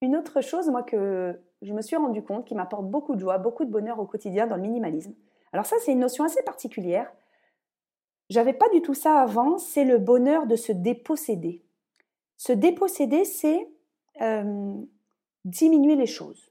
une 0.00 0.16
autre 0.16 0.40
chose, 0.40 0.70
moi, 0.70 0.82
que 0.82 1.38
je 1.60 1.74
me 1.74 1.82
suis 1.82 1.96
rendu 1.96 2.22
compte 2.22 2.46
qui 2.46 2.54
m'apporte 2.54 2.86
beaucoup 2.86 3.14
de 3.14 3.20
joie, 3.20 3.36
beaucoup 3.36 3.66
de 3.66 3.70
bonheur 3.70 4.00
au 4.00 4.06
quotidien 4.06 4.46
dans 4.46 4.56
le 4.56 4.62
minimalisme. 4.62 5.12
Alors 5.52 5.66
ça, 5.66 5.76
c'est 5.80 5.92
une 5.92 6.00
notion 6.00 6.24
assez 6.24 6.42
particulière. 6.44 7.12
J'avais 8.30 8.52
pas 8.52 8.68
du 8.70 8.80
tout 8.80 8.94
ça 8.94 9.20
avant, 9.20 9.58
c'est 9.58 9.84
le 9.84 9.98
bonheur 9.98 10.46
de 10.46 10.56
se 10.56 10.72
déposséder. 10.72 11.62
Se 12.36 12.52
déposséder, 12.52 13.24
c'est 13.24 13.68
euh, 14.20 14.74
diminuer 15.44 15.96
les 15.96 16.06
choses. 16.06 16.50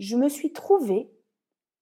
Je 0.00 0.16
me 0.16 0.28
suis 0.28 0.52
trouvé 0.52 1.10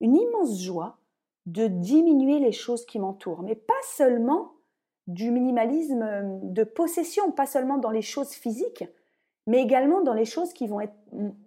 une 0.00 0.16
immense 0.16 0.62
joie 0.62 0.98
de 1.46 1.66
diminuer 1.66 2.38
les 2.38 2.52
choses 2.52 2.86
qui 2.86 2.98
m'entourent, 2.98 3.42
mais 3.42 3.54
pas 3.54 3.74
seulement 3.82 4.52
du 5.06 5.30
minimalisme 5.30 6.40
de 6.42 6.64
possession, 6.64 7.30
pas 7.32 7.46
seulement 7.46 7.76
dans 7.78 7.90
les 7.90 8.02
choses 8.02 8.32
physiques, 8.32 8.84
mais 9.46 9.60
également 9.60 10.00
dans 10.00 10.14
les 10.14 10.24
choses 10.24 10.52
qui 10.54 10.66
vont 10.66 10.80
être 10.80 10.94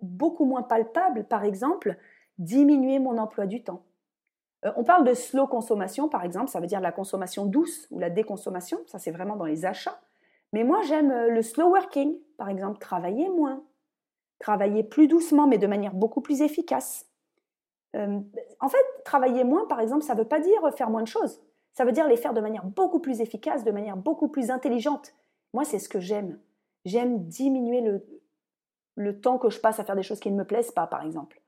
beaucoup 0.01 0.45
moins 0.45 0.61
palpables, 0.61 1.25
par 1.25 1.43
exemple, 1.43 1.97
diminuer 2.37 2.99
mon 2.99 3.17
emploi 3.17 3.47
du 3.47 3.63
temps. 3.63 3.83
Euh, 4.67 4.71
on 4.75 4.83
parle 4.83 5.03
de 5.03 5.13
slow 5.13 5.47
consommation, 5.47 6.09
par 6.09 6.23
exemple, 6.23 6.49
ça 6.49 6.59
veut 6.59 6.67
dire 6.67 6.81
la 6.81 6.91
consommation 6.91 7.45
douce 7.45 7.87
ou 7.91 7.99
la 7.99 8.09
déconsommation, 8.09 8.79
ça 8.85 8.99
c'est 8.99 9.11
vraiment 9.11 9.35
dans 9.35 9.45
les 9.45 9.65
achats. 9.65 9.99
Mais 10.53 10.63
moi 10.63 10.81
j'aime 10.83 11.11
euh, 11.11 11.29
le 11.29 11.41
slow 11.41 11.69
working, 11.69 12.17
par 12.37 12.49
exemple, 12.49 12.77
travailler 12.79 13.29
moins, 13.29 13.63
travailler 14.39 14.83
plus 14.83 15.07
doucement, 15.07 15.47
mais 15.47 15.57
de 15.57 15.67
manière 15.67 15.93
beaucoup 15.93 16.21
plus 16.21 16.41
efficace. 16.41 17.05
Euh, 17.95 18.19
en 18.59 18.69
fait, 18.69 18.85
travailler 19.05 19.43
moins, 19.43 19.65
par 19.65 19.79
exemple, 19.79 20.03
ça 20.03 20.13
ne 20.13 20.19
veut 20.19 20.27
pas 20.27 20.39
dire 20.39 20.73
faire 20.75 20.89
moins 20.89 21.03
de 21.03 21.07
choses. 21.07 21.41
Ça 21.73 21.85
veut 21.85 21.91
dire 21.91 22.07
les 22.07 22.17
faire 22.17 22.33
de 22.33 22.41
manière 22.41 22.65
beaucoup 22.65 22.99
plus 22.99 23.21
efficace, 23.21 23.63
de 23.63 23.71
manière 23.71 23.97
beaucoup 23.97 24.27
plus 24.27 24.51
intelligente. 24.51 25.13
Moi, 25.53 25.63
c'est 25.63 25.79
ce 25.79 25.89
que 25.89 25.99
j'aime. 25.99 26.39
J'aime 26.85 27.25
diminuer 27.25 27.81
le, 27.81 28.05
le 28.95 29.19
temps 29.19 29.37
que 29.37 29.49
je 29.49 29.59
passe 29.59 29.79
à 29.79 29.83
faire 29.83 29.95
des 29.95 30.03
choses 30.03 30.19
qui 30.19 30.31
ne 30.31 30.37
me 30.37 30.45
plaisent 30.45 30.71
pas, 30.71 30.87
par 30.87 31.03
exemple, 31.03 31.41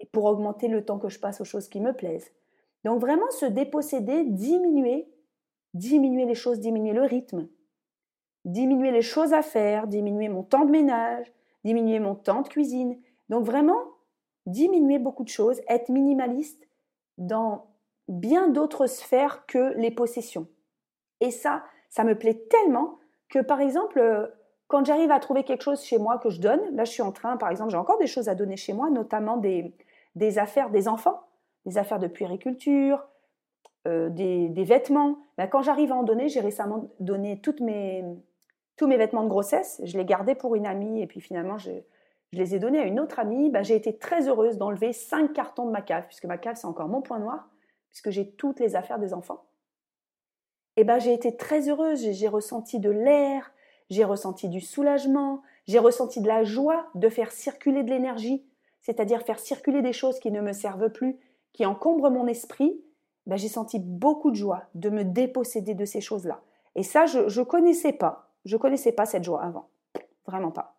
et 0.00 0.06
pour 0.06 0.24
augmenter 0.24 0.68
le 0.68 0.84
temps 0.84 0.98
que 0.98 1.08
je 1.08 1.18
passe 1.18 1.40
aux 1.40 1.44
choses 1.44 1.68
qui 1.68 1.80
me 1.80 1.92
plaisent. 1.92 2.30
Donc 2.84 3.00
vraiment 3.00 3.30
se 3.30 3.46
déposséder, 3.46 4.24
diminuer, 4.24 5.08
diminuer 5.74 6.24
les 6.24 6.34
choses, 6.34 6.60
diminuer 6.60 6.92
le 6.92 7.02
rythme, 7.02 7.48
diminuer 8.44 8.90
les 8.90 9.02
choses 9.02 9.32
à 9.32 9.42
faire, 9.42 9.86
diminuer 9.86 10.28
mon 10.28 10.42
temps 10.42 10.64
de 10.64 10.70
ménage, 10.70 11.32
diminuer 11.64 12.00
mon 12.00 12.14
temps 12.14 12.42
de 12.42 12.48
cuisine. 12.48 13.00
Donc 13.28 13.44
vraiment 13.44 13.80
diminuer 14.46 14.98
beaucoup 14.98 15.24
de 15.24 15.28
choses, 15.28 15.60
être 15.68 15.90
minimaliste 15.90 16.66
dans 17.18 17.66
bien 18.08 18.48
d'autres 18.48 18.86
sphères 18.86 19.44
que 19.46 19.74
les 19.76 19.90
possessions. 19.90 20.48
Et 21.20 21.30
ça, 21.30 21.62
ça 21.90 22.02
me 22.02 22.18
plaît 22.18 22.46
tellement 22.48 22.98
que 23.28 23.40
par 23.40 23.60
exemple, 23.60 24.34
quand 24.66 24.84
j'arrive 24.84 25.10
à 25.10 25.20
trouver 25.20 25.44
quelque 25.44 25.62
chose 25.62 25.84
chez 25.84 25.98
moi 25.98 26.18
que 26.18 26.30
je 26.30 26.40
donne, 26.40 26.74
là 26.74 26.84
je 26.84 26.92
suis 26.92 27.02
en 27.02 27.12
train, 27.12 27.36
par 27.36 27.50
exemple, 27.50 27.70
j'ai 27.70 27.76
encore 27.76 27.98
des 27.98 28.06
choses 28.06 28.28
à 28.28 28.34
donner 28.34 28.56
chez 28.56 28.72
moi, 28.72 28.88
notamment 28.90 29.36
des, 29.36 29.76
des 30.14 30.38
affaires 30.38 30.70
des 30.70 30.88
enfants 30.88 31.20
des 31.66 31.78
affaires 31.78 31.98
de 31.98 32.06
puériculture, 32.06 33.06
euh, 33.86 34.10
des, 34.10 34.64
vêtements. 34.64 35.18
Ben, 35.38 35.46
quand 35.46 35.62
j'arrive 35.62 35.92
à 35.92 35.96
en 35.96 36.02
donner, 36.02 36.28
j'ai 36.28 36.40
récemment 36.40 36.90
donné 37.00 37.40
toutes 37.40 37.60
mes, 37.60 38.04
tous 38.76 38.86
mes 38.86 38.96
vêtements 38.96 39.24
de 39.24 39.28
grossesse. 39.28 39.80
Je 39.84 39.96
les 39.96 40.04
gardais 40.04 40.34
pour 40.34 40.54
une 40.54 40.66
amie 40.66 41.00
et 41.00 41.06
puis 41.06 41.20
finalement, 41.20 41.58
je, 41.58 41.70
les 42.32 42.54
ai 42.54 42.58
donnés 42.58 42.78
à 42.78 42.84
une 42.84 43.00
autre 43.00 43.18
amie. 43.18 43.50
Ben, 43.50 43.62
j'ai 43.62 43.76
été 43.76 43.96
très 43.96 44.28
heureuse 44.28 44.58
d'enlever 44.58 44.92
cinq 44.92 45.32
cartons 45.32 45.66
de 45.66 45.70
ma 45.70 45.82
cave, 45.82 46.04
puisque 46.06 46.26
ma 46.26 46.38
cave, 46.38 46.56
c'est 46.56 46.66
encore 46.66 46.88
mon 46.88 47.00
point 47.00 47.18
noir, 47.18 47.48
puisque 47.88 48.10
j'ai 48.10 48.30
toutes 48.30 48.60
les 48.60 48.76
affaires 48.76 48.98
des 48.98 49.14
enfants. 49.14 49.44
Et 50.76 50.84
ben, 50.84 50.98
j'ai 50.98 51.12
été 51.12 51.36
très 51.36 51.68
heureuse. 51.68 52.10
J'ai 52.12 52.28
ressenti 52.28 52.78
de 52.80 52.90
l'air, 52.90 53.52
j'ai 53.88 54.04
ressenti 54.04 54.48
du 54.48 54.60
soulagement, 54.60 55.42
j'ai 55.66 55.78
ressenti 55.78 56.20
de 56.20 56.28
la 56.28 56.44
joie 56.44 56.86
de 56.94 57.08
faire 57.08 57.32
circuler 57.32 57.82
de 57.82 57.90
l'énergie, 57.90 58.44
c'est-à-dire 58.82 59.22
faire 59.22 59.38
circuler 59.38 59.82
des 59.82 59.92
choses 59.92 60.20
qui 60.20 60.30
ne 60.30 60.40
me 60.40 60.52
servent 60.52 60.90
plus, 60.90 61.18
qui 61.52 61.66
encombre 61.66 62.10
mon 62.10 62.26
esprit, 62.26 62.80
ben, 63.26 63.36
j'ai 63.36 63.48
senti 63.48 63.78
beaucoup 63.78 64.30
de 64.30 64.36
joie 64.36 64.64
de 64.74 64.90
me 64.90 65.04
déposséder 65.04 65.74
de 65.74 65.84
ces 65.84 66.00
choses-là. 66.00 66.40
Et 66.74 66.82
ça, 66.82 67.06
je 67.06 67.20
ne 67.20 67.44
connaissais 67.44 67.92
pas. 67.92 68.30
Je 68.44 68.56
connaissais 68.56 68.92
pas 68.92 69.06
cette 69.06 69.24
joie 69.24 69.42
avant. 69.42 69.68
Vraiment 70.26 70.50
pas. 70.50 70.76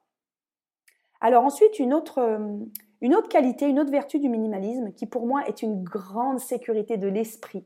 Alors 1.20 1.46
ensuite, 1.46 1.78
une 1.80 1.94
autre, 1.94 2.18
euh, 2.18 2.58
une 3.02 3.16
autre 3.16 3.30
qualité, 3.30 3.68
une 3.68 3.80
autre 3.80 3.92
vertu 3.92 4.20
du 4.20 4.28
minimalisme 4.28 4.92
qui 4.92 5.06
pour 5.06 5.28
moi 5.28 5.46
est 5.48 5.62
une 5.62 5.84
grande 5.84 6.40
sécurité 6.40 6.98
de 6.98 7.08
l'esprit 7.08 7.66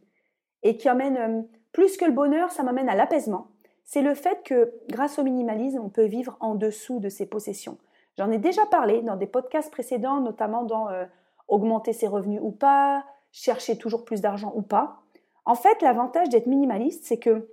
et 0.63 0.77
qui 0.77 0.89
amène, 0.89 1.17
euh, 1.17 1.41
plus 1.71 1.95
que 1.95 2.05
le 2.05 2.12
bonheur, 2.12 2.51
ça 2.51 2.63
m'amène 2.63 2.89
à 2.89 2.95
l'apaisement, 2.95 3.47
c'est 3.85 4.01
le 4.01 4.15
fait 4.15 4.41
que 4.43 4.74
grâce 4.89 5.19
au 5.19 5.24
minimalisme, 5.24 5.79
on 5.79 5.89
peut 5.89 6.05
vivre 6.05 6.38
en 6.39 6.55
dessous 6.55 7.00
de 7.00 7.07
ses 7.07 7.27
possessions. 7.27 7.77
J'en 8.17 8.31
ai 8.31 8.39
déjà 8.39 8.65
parlé 8.65 9.01
dans 9.01 9.15
des 9.15 9.27
podcasts 9.27 9.71
précédents, 9.71 10.21
notamment 10.21 10.63
dans 10.63 10.89
euh, 10.89 11.05
augmenter 11.48 11.94
ses 11.94 12.08
revenus 12.08 12.40
ou 12.42 12.52
pas, 12.52 13.06
chercher 13.32 13.78
toujours 13.78 14.06
plus 14.06 14.22
d'argent 14.22 14.54
ou 14.56 14.62
pas. 14.62 15.02
En 15.46 15.56
fait, 15.56 15.82
l'avantage 15.82 16.30
d'être 16.30 16.48
minimaliste, 16.48 17.06
c'est 17.06 17.20
que 17.20 17.50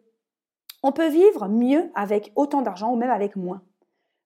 on 0.83 0.93
peut 0.93 1.09
vivre 1.09 1.49
mieux 1.49 1.91
avec 1.95 2.33
autant 2.35 2.63
d'argent 2.63 2.93
ou 2.93 2.97
même 2.97 3.11
avec 3.11 3.37
moins. 3.37 3.63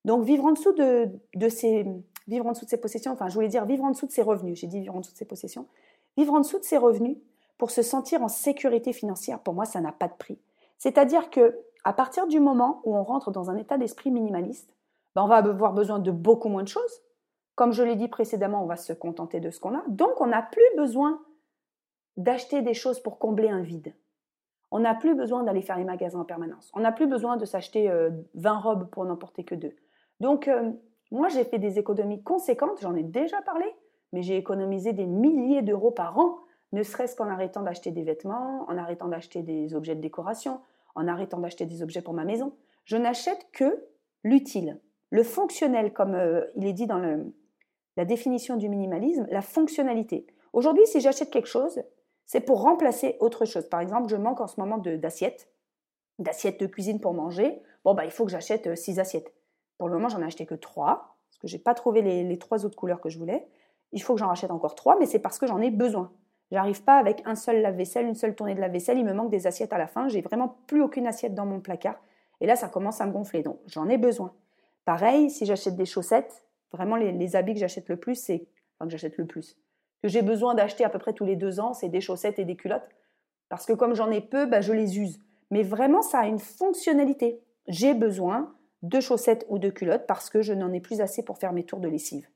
Donc 0.04 0.24
vivre 0.24 0.44
en 0.44 0.52
dessous 0.52 0.72
de, 0.72 1.48
ses 1.48 1.86
vivre 2.28 2.46
en 2.46 2.52
dessous 2.52 2.64
de 2.64 2.70
ses 2.70 2.80
possessions, 2.80 3.12
enfin 3.12 3.28
je 3.28 3.34
voulais 3.34 3.48
dire 3.48 3.64
vivre 3.66 3.84
en 3.84 3.90
dessous 3.90 4.06
de 4.06 4.12
ses 4.12 4.22
revenus, 4.22 4.58
j'ai 4.60 4.66
dit 4.66 4.80
vivre 4.80 4.94
en 4.94 5.00
dessous 5.00 5.12
de 5.12 5.18
ses 5.18 5.24
possessions, 5.24 5.66
vivre 6.16 6.32
en 6.32 6.40
dessous 6.40 6.58
de 6.58 6.64
ses 6.64 6.76
revenus 6.76 7.18
pour 7.58 7.70
se 7.70 7.82
sentir 7.82 8.22
en 8.22 8.28
sécurité 8.28 8.92
financière, 8.92 9.40
pour 9.40 9.54
moi 9.54 9.64
ça 9.64 9.80
n'a 9.80 9.92
pas 9.92 10.08
de 10.08 10.14
prix. 10.14 10.38
C'est-à-dire 10.78 11.30
que 11.30 11.58
à 11.84 11.92
partir 11.92 12.26
du 12.26 12.40
moment 12.40 12.80
où 12.84 12.96
on 12.96 13.02
rentre 13.02 13.30
dans 13.30 13.50
un 13.50 13.56
état 13.56 13.78
d'esprit 13.78 14.10
minimaliste, 14.10 14.74
ben 15.14 15.22
on 15.22 15.28
va 15.28 15.36
avoir 15.36 15.72
besoin 15.72 15.98
de 15.98 16.10
beaucoup 16.10 16.48
moins 16.48 16.62
de 16.62 16.68
choses, 16.68 17.02
comme 17.56 17.72
je 17.72 17.82
l'ai 17.82 17.96
dit 17.96 18.08
précédemment, 18.08 18.62
on 18.62 18.66
va 18.66 18.76
se 18.76 18.92
contenter 18.92 19.40
de 19.40 19.50
ce 19.50 19.58
qu'on 19.58 19.74
a. 19.74 19.82
Donc, 19.88 20.20
on 20.20 20.26
n'a 20.26 20.42
plus 20.42 20.76
besoin 20.76 21.20
d'acheter 22.16 22.62
des 22.62 22.74
choses 22.74 23.00
pour 23.00 23.18
combler 23.18 23.48
un 23.48 23.62
vide. 23.62 23.94
On 24.70 24.80
n'a 24.80 24.94
plus 24.94 25.14
besoin 25.14 25.42
d'aller 25.42 25.62
faire 25.62 25.78
les 25.78 25.84
magasins 25.84 26.20
en 26.20 26.24
permanence. 26.24 26.70
On 26.74 26.80
n'a 26.80 26.92
plus 26.92 27.06
besoin 27.06 27.36
de 27.36 27.46
s'acheter 27.46 27.88
20 28.34 28.54
euh, 28.54 28.58
robes 28.58 28.90
pour 28.90 29.04
n'en 29.06 29.16
porter 29.16 29.42
que 29.42 29.54
deux. 29.54 29.74
Donc, 30.20 30.48
euh, 30.48 30.70
moi, 31.10 31.28
j'ai 31.28 31.44
fait 31.44 31.58
des 31.58 31.78
économies 31.78 32.22
conséquentes, 32.22 32.80
j'en 32.80 32.94
ai 32.94 33.02
déjà 33.02 33.40
parlé, 33.42 33.66
mais 34.12 34.22
j'ai 34.22 34.36
économisé 34.36 34.92
des 34.92 35.06
milliers 35.06 35.62
d'euros 35.62 35.92
par 35.92 36.18
an, 36.18 36.38
ne 36.72 36.82
serait-ce 36.82 37.16
qu'en 37.16 37.28
arrêtant 37.28 37.62
d'acheter 37.62 37.90
des 37.90 38.02
vêtements, 38.02 38.66
en 38.68 38.76
arrêtant 38.76 39.08
d'acheter 39.08 39.42
des 39.42 39.74
objets 39.74 39.94
de 39.94 40.00
décoration, 40.00 40.60
en 40.94 41.08
arrêtant 41.08 41.38
d'acheter 41.38 41.64
des 41.64 41.82
objets 41.82 42.02
pour 42.02 42.12
ma 42.12 42.24
maison. 42.24 42.52
Je 42.84 42.96
n'achète 42.96 43.46
que 43.52 43.86
l'utile, 44.24 44.80
le 45.10 45.22
fonctionnel, 45.22 45.92
comme 45.92 46.14
euh, 46.14 46.44
il 46.56 46.66
est 46.66 46.72
dit 46.72 46.86
dans 46.86 46.98
le, 46.98 47.32
la 47.96 48.04
définition 48.04 48.56
du 48.56 48.68
minimalisme, 48.68 49.26
la 49.30 49.42
fonctionnalité. 49.42 50.26
Aujourd'hui, 50.52 50.86
si 50.86 51.00
j'achète 51.00 51.30
quelque 51.30 51.48
chose, 51.48 51.82
c'est 52.26 52.40
pour 52.40 52.60
remplacer 52.62 53.16
autre 53.20 53.44
chose. 53.44 53.68
Par 53.68 53.80
exemple, 53.80 54.08
je 54.08 54.16
manque 54.16 54.40
en 54.40 54.46
ce 54.46 54.60
moment 54.60 54.78
d'assiettes, 54.78 55.48
d'assiettes 56.18 56.60
de 56.60 56.66
cuisine 56.66 57.00
pour 57.00 57.14
manger. 57.14 57.62
Bon, 57.84 57.94
bah, 57.94 58.04
il 58.04 58.10
faut 58.10 58.24
que 58.24 58.30
j'achète 58.30 58.66
euh, 58.66 58.74
six 58.74 58.98
assiettes. 58.98 59.32
Pour 59.78 59.88
le 59.88 59.94
moment, 59.94 60.08
j'en 60.08 60.20
ai 60.22 60.24
acheté 60.24 60.46
que 60.46 60.54
trois, 60.54 61.16
parce 61.28 61.38
que 61.40 61.48
je 61.48 61.56
n'ai 61.56 61.62
pas 61.62 61.74
trouvé 61.74 62.02
les, 62.02 62.38
trois 62.38 62.64
autres 62.64 62.76
couleurs 62.76 63.00
que 63.00 63.08
je 63.08 63.18
voulais. 63.18 63.46
Il 63.92 64.02
faut 64.02 64.14
que 64.14 64.20
j'en 64.20 64.28
rachète 64.28 64.50
encore 64.50 64.74
trois, 64.74 64.98
mais 64.98 65.06
c'est 65.06 65.18
parce 65.18 65.38
que 65.38 65.46
j'en 65.46 65.60
ai 65.60 65.70
besoin. 65.70 66.12
J'arrive 66.50 66.82
pas 66.82 66.98
avec 66.98 67.22
un 67.26 67.34
seul 67.34 67.60
lave-vaisselle, 67.60 68.06
une 68.06 68.14
seule 68.14 68.34
tournée 68.34 68.54
de 68.54 68.60
lave-vaisselle, 68.60 68.98
il 68.98 69.04
me 69.04 69.12
manque 69.12 69.30
des 69.30 69.46
assiettes 69.46 69.72
à 69.72 69.78
la 69.78 69.86
fin, 69.86 70.08
j'ai 70.08 70.20
vraiment 70.20 70.56
plus 70.66 70.80
aucune 70.80 71.06
assiette 71.06 71.34
dans 71.34 71.46
mon 71.46 71.60
placard. 71.60 72.00
Et 72.40 72.46
là, 72.46 72.56
ça 72.56 72.68
commence 72.68 73.00
à 73.00 73.06
me 73.06 73.12
gonfler, 73.12 73.42
donc 73.42 73.58
j'en 73.66 73.88
ai 73.88 73.98
besoin. 73.98 74.32
Pareil, 74.84 75.30
si 75.30 75.44
j'achète 75.44 75.76
des 75.76 75.86
chaussettes, 75.86 76.45
Vraiment, 76.72 76.96
les, 76.96 77.36
habits 77.36 77.54
que 77.54 77.60
j'achète 77.60 77.88
le 77.88 77.96
plus, 77.96 78.14
c'est. 78.14 78.46
Enfin, 78.78 78.86
que 78.86 78.92
j'achète 78.92 79.16
le 79.16 79.26
plus. 79.26 79.56
Que 80.02 80.08
j'ai 80.08 80.22
besoin 80.22 80.54
d'acheter 80.54 80.84
à 80.84 80.90
peu 80.90 80.98
près 80.98 81.12
tous 81.12 81.24
les 81.24 81.36
deux 81.36 81.60
ans, 81.60 81.72
c'est 81.72 81.88
des 81.88 82.00
chaussettes 82.00 82.38
et 82.38 82.44
des 82.44 82.56
culottes. 82.56 82.88
Parce 83.48 83.66
que 83.66 83.72
comme 83.72 83.94
j'en 83.94 84.10
ai 84.10 84.20
peu, 84.20 84.46
bah, 84.46 84.60
je 84.60 84.72
les 84.72 84.98
use. 84.98 85.20
Mais 85.50 85.62
vraiment, 85.62 86.02
ça 86.02 86.20
a 86.20 86.26
une 86.26 86.38
fonctionnalité. 86.38 87.40
J'ai 87.68 87.94
besoin 87.94 88.54
de 88.82 89.00
chaussettes 89.00 89.46
ou 89.48 89.58
de 89.58 89.70
culottes 89.70 90.06
parce 90.06 90.30
que 90.30 90.42
je 90.42 90.52
n'en 90.52 90.72
ai 90.72 90.80
plus 90.80 91.00
assez 91.00 91.24
pour 91.24 91.38
faire 91.38 91.52
mes 91.52 91.64
tours 91.64 91.80
de 91.80 91.88
lessive. 91.88 92.28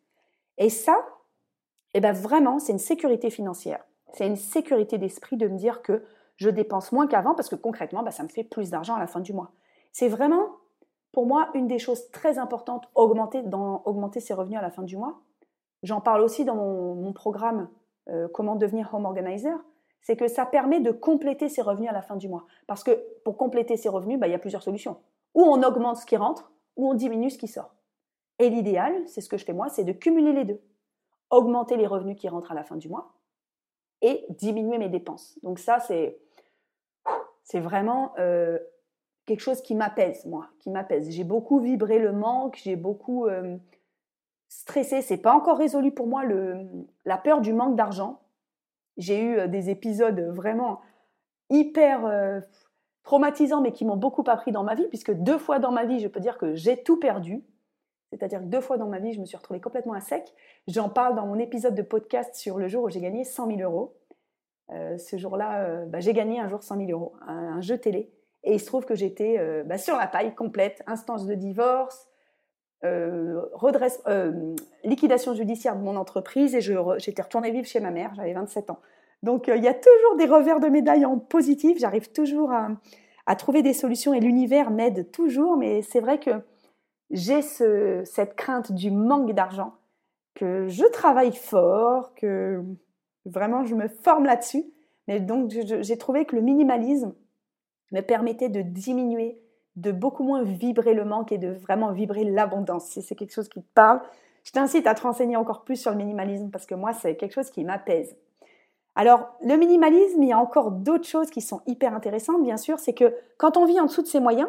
Et 0.59 0.71
ça, 0.71 0.97
eh 1.95 2.01
ben 2.01 2.13
vraiment, 2.13 2.59
c'est 2.59 2.73
une 2.73 2.79
sécurité 2.79 3.31
financière. 3.31 3.85
C'est 4.13 4.27
une 4.27 4.37
sécurité 4.37 4.99
d'esprit 4.99 5.37
de 5.37 5.49
me 5.49 5.57
dire 5.57 5.83
que 5.83 6.05
je 6.37 6.49
dépense 6.49 6.93
moins 6.93 7.07
qu'avant 7.07 7.35
parce 7.35 7.49
que 7.49 7.57
concrètement, 7.57 8.03
bah, 8.03 8.11
ça 8.11 8.23
me 8.23 8.29
fait 8.29 8.45
plus 8.45 8.71
d'argent 8.71 8.95
à 8.95 9.01
la 9.01 9.07
fin 9.07 9.21
du 9.21 9.33
mois. 9.33 9.53
C'est 9.93 10.09
vraiment 10.09 10.57
pour 11.13 11.27
moi, 11.27 11.51
une 11.55 11.67
des 11.67 11.79
choses 11.79 12.11
très 12.11 12.39
importantes, 12.39 12.89
augmenter, 12.95 13.43
ses 14.21 14.35
revenus 14.35 14.59
à 14.59 14.63
la 14.63 14.71
fin 14.71 14.83
du 14.83 14.97
mois, 14.97 15.21
j'en 15.83 16.01
parle 16.01 16.21
aussi 16.23 16.45
dans 16.45 16.55
mon, 16.55 17.13
programme 17.13 17.69
euh, 18.09 18.29
Comment 18.29 18.57
devenir 18.57 18.93
home 18.93 19.05
organizer, 19.05 19.57
c'est 20.03 20.17
que 20.17 20.29
ça 20.29 20.47
permet 20.47 20.81
de 20.81 20.91
compléter 20.91 21.49
ses 21.49 21.63
revenus 21.63 21.91
à 21.91 21.93
la 21.93 22.03
fin 22.03 22.17
du 22.17 22.29
mois. 22.29 22.47
Parce 22.67 22.85
que 22.85 23.05
pour 23.25 23.37
compléter 23.37 23.77
ses 23.77 23.89
revenus, 23.89 24.19
bah, 24.19 24.29
il 24.29 24.31
y 24.31 24.35
a 24.35 24.39
plusieurs 24.39 24.63
solutions. 24.63 24.97
Ou 25.35 25.43
on 25.43 25.63
augmente 25.63 25.97
ce 25.97 26.07
qui 26.07 26.17
rentre, 26.17 26.51
ou 26.77 26.91
on 26.91 26.95
diminue 26.95 27.31
ce 27.31 27.39
qui 27.39 27.49
sort. 27.49 27.75
Et 28.39 28.49
l'idéal, 28.49 29.07
c'est 29.07 29.21
ce 29.21 29.29
que 29.29 29.37
je 29.37 29.45
fais 29.45 29.53
moi, 29.53 29.69
c'est 29.69 29.85
de 29.85 29.93
cumuler 29.93 30.33
les 30.33 30.45
deux. 30.45 30.61
Augmenter 31.29 31.77
les 31.77 31.87
revenus 31.87 32.17
qui 32.17 32.29
rentrent 32.29 32.53
à 32.53 32.55
la 32.55 32.65
fin 32.65 32.77
du 32.77 32.89
mois 32.89 33.13
et 34.03 34.25
diminuer 34.31 34.79
mes 34.79 34.89
dépenses. 34.89 35.39
Donc 35.43 35.59
ça, 35.59 35.79
c'est, 35.79 36.19
c'est 37.43 37.61
vraiment 37.61 38.15
euh, 38.19 38.59
quelque 39.27 39.41
chose 39.41 39.63
qui 39.63 39.75
m'apaise, 39.75 40.25
moi, 40.27 40.49
qui 40.59 40.71
m'apaise. 40.71 41.09
J'ai 41.11 41.25
beaucoup 41.25 41.61
vibré 41.61 41.99
le 41.99 42.13
manque, 42.13 42.59
j'ai 42.63 42.77
beaucoup 42.77 43.27
euh, 43.27 43.57
stressé. 44.49 45.03
C'est 45.03 45.19
pas 45.19 45.35
encore 45.35 45.59
résolu 45.59 45.93
pour 45.93 46.07
moi 46.07 46.23
la 47.05 47.17
peur 47.19 47.41
du 47.41 47.53
manque 47.53 47.77
d'argent. 47.77 48.21
J'ai 48.97 49.23
eu 49.23 49.39
euh, 49.39 49.47
des 49.47 49.71
épisodes 49.71 50.21
vraiment 50.21 50.81
hyper 51.49 52.07
euh, 52.07 52.41
traumatisants, 53.03 53.61
mais 53.61 53.73
qui 53.73 53.85
m'ont 53.85 53.97
beaucoup 53.97 54.25
appris 54.27 54.53
dans 54.53 54.65
ma 54.65 54.75
vie, 54.75 54.89
puisque 54.89 55.13
deux 55.13 55.39
fois 55.39 55.59
dans 55.59 55.73
ma 55.73 55.85
vie, 55.85 56.01
je 56.01 56.09
peux 56.09 56.21
dire 56.21 56.39
que 56.39 56.55
j'ai 56.55 56.83
tout 56.83 56.99
perdu. 56.99 57.45
C'est-à-dire 58.11 58.41
que 58.41 58.47
deux 58.47 58.61
fois 58.61 58.77
dans 58.77 58.89
ma 58.89 58.99
vie, 58.99 59.13
je 59.13 59.21
me 59.21 59.25
suis 59.25 59.37
retrouvée 59.37 59.61
complètement 59.61 59.93
à 59.93 60.01
sec. 60.01 60.35
J'en 60.67 60.89
parle 60.89 61.15
dans 61.15 61.27
mon 61.27 61.39
épisode 61.39 61.77
de 61.77 61.83
podcast 61.83 62.35
sur 62.35 62.59
le 62.59 62.67
jour 62.67 62.85
où 62.85 62.89
j'ai 62.89 63.01
gagné 63.01 63.23
100 63.23 63.47
000 63.47 63.61
euros. 63.61 63.95
ce 64.69 65.17
jour-là, 65.17 65.85
bah, 65.87 66.01
j'ai 66.01 66.13
gagné 66.13 66.41
un 66.41 66.49
jour 66.49 66.65
100 66.65 66.79
000 66.87 66.91
euros, 66.91 67.15
un 67.29 67.61
jeu 67.61 67.79
télé. 67.79 68.11
Et 68.45 68.55
il 68.55 68.61
se 68.61 68.67
trouve 68.67 68.85
que 68.85 68.95
j'étais 68.95 69.37
euh, 69.39 69.63
bah, 69.65 69.79
sur 69.79 69.97
la 69.97 70.07
paille 70.07 70.35
complète, 70.35 70.83
instance 70.87 71.27
de 71.27 71.35
divorce, 71.35 72.07
redresse, 72.83 74.03
liquidation 74.85 75.35
judiciaire 75.35 75.77
de 75.77 75.83
mon 75.83 75.97
entreprise 75.97 76.55
et 76.55 76.63
j'étais 76.63 77.21
retournée 77.21 77.51
vivre 77.51 77.67
chez 77.67 77.79
ma 77.79 77.91
mère, 77.91 78.15
j'avais 78.15 78.33
27 78.33 78.71
ans. 78.71 78.81
Donc 79.23 79.49
il 79.55 79.63
y 79.63 79.69
a 79.69 79.75
toujours 79.75 80.17
des 80.17 80.25
revers 80.25 80.61
de 80.61 80.69
médaille 80.69 81.05
en 81.05 81.19
positif, 81.19 81.79
j'arrive 81.79 82.11
toujours 82.11 82.53
à, 82.53 83.37
trouver 83.37 83.63
des 83.63 83.75
solutions 83.75 84.15
et 84.15 84.21
l'univers 84.21 84.71
m'aide 84.71 85.11
toujours, 85.11 85.59
mais 85.59 85.83
c'est 85.83 86.01
vrai 86.01 86.19
que 86.19 86.31
j'ai 87.11 87.43
ce, 87.43 88.03
cette 88.05 88.35
crainte 88.35 88.73
du 88.73 88.91
manque 88.91 89.33
d'argent, 89.33 89.75
que 90.35 90.67
je 90.69 90.85
travaille 90.87 91.35
fort, 91.35 92.15
que 92.15 92.65
vraiment 93.27 93.65
je 93.65 93.75
me 93.75 93.89
forme 93.89 94.25
là-dessus. 94.25 94.65
Mais 95.07 95.21
donc 95.21 95.51
j'ai 95.51 95.99
trouvé 95.99 96.25
que 96.25 96.35
le 96.35 96.43
minimalisme 96.43 97.15
me 97.93 98.01
permettait 98.01 98.49
de 98.49 98.63
diminuer, 98.63 99.41
de 99.77 99.93
beaucoup 99.93 100.23
moins 100.23 100.43
vibrer 100.43 100.95
le 100.95 101.05
manque 101.05 101.33
et 101.33 101.39
de 101.39 101.49
vraiment 101.49 101.93
vibrer 101.93 102.25
l'abondance. 102.25 102.87
Si 102.87 103.03
c'est 103.03 103.15
quelque 103.15 103.33
chose 103.33 103.49
qui 103.49 103.63
te 103.63 103.69
parle, 103.75 104.01
je 104.45 104.53
t'incite 104.53 104.87
à 104.87 104.95
te 104.95 105.03
renseigner 105.03 105.37
encore 105.37 105.65
plus 105.65 105.77
sur 105.77 105.91
le 105.91 105.97
minimalisme 105.97 106.51
parce 106.51 106.67
que 106.67 106.75
moi, 106.75 106.93
c'est 106.93 107.17
quelque 107.17 107.35
chose 107.35 107.51
qui 107.51 107.65
m'apaise. 107.65 108.17
Alors, 108.95 109.37
le 109.43 109.57
minimalisme, 109.57 110.23
il 110.23 110.29
y 110.29 110.33
a 110.33 110.39
encore 110.39 110.73
d'autres 110.73 111.07
choses 111.07 111.31
qui 111.31 111.41
sont 111.41 111.63
hyper 111.67 111.95
intéressantes, 111.95 112.43
bien 112.43 112.57
sûr, 112.57 112.79
c'est 112.79 112.95
que 112.95 113.15
quand 113.39 113.57
on 113.57 113.65
vit 113.65 113.81
en 113.81 113.87
dessous 113.87 114.03
de 114.03 114.07
ses 114.07 114.21
moyens 114.21 114.49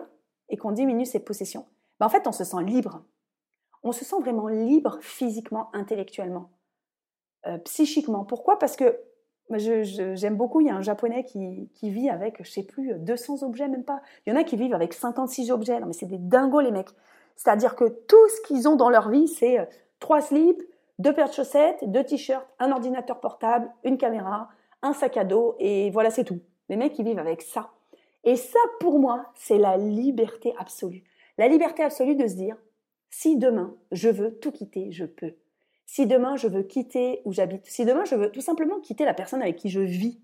et 0.49 0.57
qu'on 0.57 0.71
diminue 0.71 1.05
ses 1.05 1.19
possessions, 1.19 1.65
ben, 1.99 2.07
en 2.07 2.09
fait, 2.09 2.27
on 2.27 2.31
se 2.31 2.43
sent 2.43 2.63
libre. 2.63 3.03
On 3.83 3.91
se 3.91 4.03
sent 4.03 4.17
vraiment 4.19 4.47
libre 4.47 4.97
physiquement, 5.01 5.69
intellectuellement, 5.73 6.49
euh, 7.47 7.57
psychiquement. 7.59 8.25
Pourquoi? 8.25 8.57
Parce 8.59 8.75
que 8.75 8.99
j'aime 9.59 10.35
beaucoup, 10.35 10.61
il 10.61 10.67
y 10.67 10.69
a 10.69 10.75
un 10.75 10.81
japonais 10.81 11.23
qui, 11.23 11.69
vit 11.83 12.09
avec, 12.09 12.43
je 12.43 12.49
sais 12.49 12.63
plus, 12.63 12.93
200 12.95 13.43
objets, 13.43 13.67
même 13.67 13.83
pas. 13.83 14.01
Il 14.25 14.33
y 14.33 14.33
en 14.33 14.39
a 14.39 14.43
qui 14.43 14.57
vivent 14.57 14.73
avec 14.73 14.93
56 14.93 15.51
objets. 15.51 15.79
Non, 15.79 15.87
mais 15.87 15.93
c'est 15.93 16.05
des 16.05 16.17
dingos, 16.17 16.61
les 16.61 16.71
mecs. 16.71 16.89
C'est-à-dire 17.35 17.75
que 17.75 17.85
tout 17.85 18.29
ce 18.29 18.47
qu'ils 18.47 18.67
ont 18.67 18.75
dans 18.75 18.89
leur 18.89 19.09
vie, 19.09 19.27
c'est 19.27 19.59
euh, 19.59 19.65
trois 19.99 20.21
slips, 20.21 20.61
deux 20.99 21.13
paires 21.13 21.29
de 21.29 21.33
chaussettes, 21.33 21.83
deux 21.83 22.03
t-shirts, 22.03 22.45
un 22.59 22.71
ordinateur 22.71 23.19
portable, 23.19 23.71
une 23.83 23.97
caméra, 23.97 24.49
un 24.81 24.93
sac 24.93 25.17
à 25.17 25.23
dos, 25.23 25.55
et 25.59 25.89
voilà, 25.91 26.11
c'est 26.11 26.23
tout. 26.23 26.39
Les 26.69 26.75
mecs, 26.75 26.97
ils 26.99 27.05
vivent 27.05 27.19
avec 27.19 27.41
ça. 27.41 27.71
Et 28.23 28.35
ça, 28.35 28.59
pour 28.79 28.99
moi, 28.99 29.25
c'est 29.35 29.57
la 29.57 29.77
liberté 29.77 30.53
absolue. 30.59 31.03
La 31.37 31.47
liberté 31.47 31.83
absolue 31.83 32.15
de 32.15 32.27
se 32.27 32.35
dire, 32.35 32.55
si 33.09 33.37
demain 33.37 33.75
je 33.91 34.09
veux 34.09 34.37
tout 34.39 34.51
quitter, 34.51 34.91
je 34.91 35.05
peux. 35.05 35.33
Si 35.91 36.07
demain 36.07 36.37
je 36.37 36.47
veux 36.47 36.63
quitter 36.63 37.21
où 37.25 37.33
j'habite, 37.33 37.65
si 37.65 37.83
demain 37.83 38.05
je 38.05 38.15
veux 38.15 38.31
tout 38.31 38.39
simplement 38.39 38.79
quitter 38.79 39.03
la 39.03 39.13
personne 39.13 39.41
avec 39.41 39.57
qui 39.57 39.67
je 39.67 39.81
vis, 39.81 40.21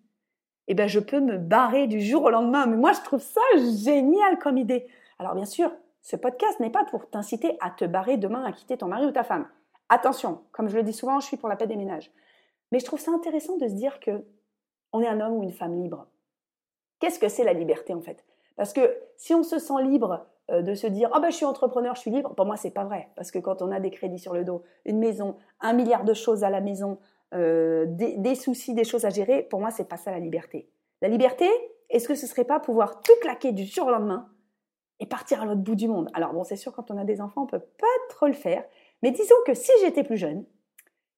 eh 0.70 0.74
ben 0.74 0.88
je 0.88 1.02
peux 1.02 1.20
me 1.20 1.38
barrer 1.38 1.88
du 1.88 2.00
jour 2.00 2.24
au 2.24 2.30
lendemain. 2.30 2.68
Mais 2.68 2.78
moi 2.78 2.94
je 2.94 3.02
trouve 3.02 3.20
ça 3.20 3.42
génial 3.84 4.40
comme 4.40 4.58
idée. 4.58 4.88
Alors 5.20 5.36
bien 5.36 5.44
sûr, 5.44 5.70
ce 6.02 6.16
podcast 6.16 6.62
n'est 6.62 6.70
pas 6.70 6.86
pour 6.86 7.10
t'inciter 7.10 7.58
à 7.60 7.70
te 7.70 7.84
barrer 7.84 8.16
demain, 8.16 8.46
à 8.46 8.54
quitter 8.54 8.78
ton 8.78 8.88
mari 8.88 9.08
ou 9.08 9.12
ta 9.12 9.26
femme. 9.26 9.46
Attention, 9.90 10.40
comme 10.54 10.70
je 10.70 10.78
le 10.78 10.84
dis 10.84 10.94
souvent, 10.94 11.20
je 11.20 11.26
suis 11.26 11.36
pour 11.36 11.50
la 11.50 11.58
paix 11.58 11.68
des 11.68 11.76
ménages. 11.76 12.14
Mais 12.72 12.80
je 12.80 12.86
trouve 12.86 13.02
ça 13.02 13.12
intéressant 13.12 13.58
de 13.58 13.68
se 13.68 13.74
dire 13.74 14.00
que 14.00 14.24
on 14.94 15.02
est 15.02 15.08
un 15.10 15.20
homme 15.20 15.34
ou 15.34 15.44
une 15.44 15.52
femme 15.52 15.84
libre. 15.84 16.08
Qu'est-ce 17.02 17.20
que 17.20 17.28
c'est 17.28 17.44
la 17.44 17.52
liberté 17.52 17.94
en 17.94 18.00
fait? 18.00 18.24
Parce 18.56 18.72
que 18.72 18.98
si 19.18 19.34
on 19.34 19.44
se 19.44 19.60
sent 19.60 19.84
libre 19.84 20.28
de 20.52 20.76
se 20.76 20.88
dire 20.88 21.10
ah 21.14 21.20
ben 21.20 21.30
je 21.30 21.36
suis 21.36 21.46
entrepreneur, 21.46 21.96
je 21.96 22.02
suis 22.02 22.12
libre. 22.12 22.34
Pour 22.36 22.46
moi 22.46 22.58
c'est 22.58 22.72
pas 22.72 22.86
vrai 22.86 23.10
parce 23.16 23.32
que 23.32 23.40
quand 23.40 23.62
on 23.62 23.72
a 23.72 23.80
des 23.80 23.92
crédits 23.92 24.20
sur 24.20 24.34
le 24.34 24.44
dos, 24.44 24.64
une 24.86 25.00
maison, 25.00 25.36
un 25.60 25.74
milliard 25.74 26.04
de 26.04 26.14
choses 26.14 26.44
à 26.44 26.50
la 26.50 26.62
maison, 26.62 27.00
euh, 27.34 27.86
des, 27.88 28.36
soucis, 28.36 28.74
des 28.74 28.86
choses 28.86 29.04
à 29.04 29.10
gérer, 29.10 29.44
pour 29.44 29.60
moi 29.60 29.72
c'est 29.72 29.88
pas 29.88 29.98
ça 29.98 30.12
la 30.12 30.20
liberté. 30.20 30.70
La 31.02 31.10
liberté, 31.10 31.50
est-ce 31.90 32.08
que 32.08 32.16
ce 32.16 32.26
serait 32.28 32.46
pas 32.46 32.60
pouvoir 32.60 33.02
tout 33.02 33.14
claquer 33.22 33.52
du 33.52 33.66
jour 33.66 33.88
au 33.88 33.92
lendemain 33.92 34.30
et 35.00 35.06
partir 35.06 35.42
à 35.42 35.46
l'autre 35.46 35.62
bout 35.62 35.76
du 35.76 35.88
monde? 35.88 36.10
Alors 36.14 36.34
bon 36.34 36.44
c'est 36.44 36.56
sûr 36.56 36.72
quand 36.74 36.90
on 36.92 36.98
a 36.98 37.04
des 37.04 37.20
enfants 37.20 37.44
on 37.44 37.48
peut 37.48 37.60
pas 37.60 37.88
trop 38.10 38.28
le 38.28 38.34
faire, 38.34 38.64
mais 39.04 39.12
disons 39.12 39.36
que 39.46 39.54
si 39.54 39.72
j'étais 39.82 40.04
plus 40.04 40.18
jeune, 40.18 40.46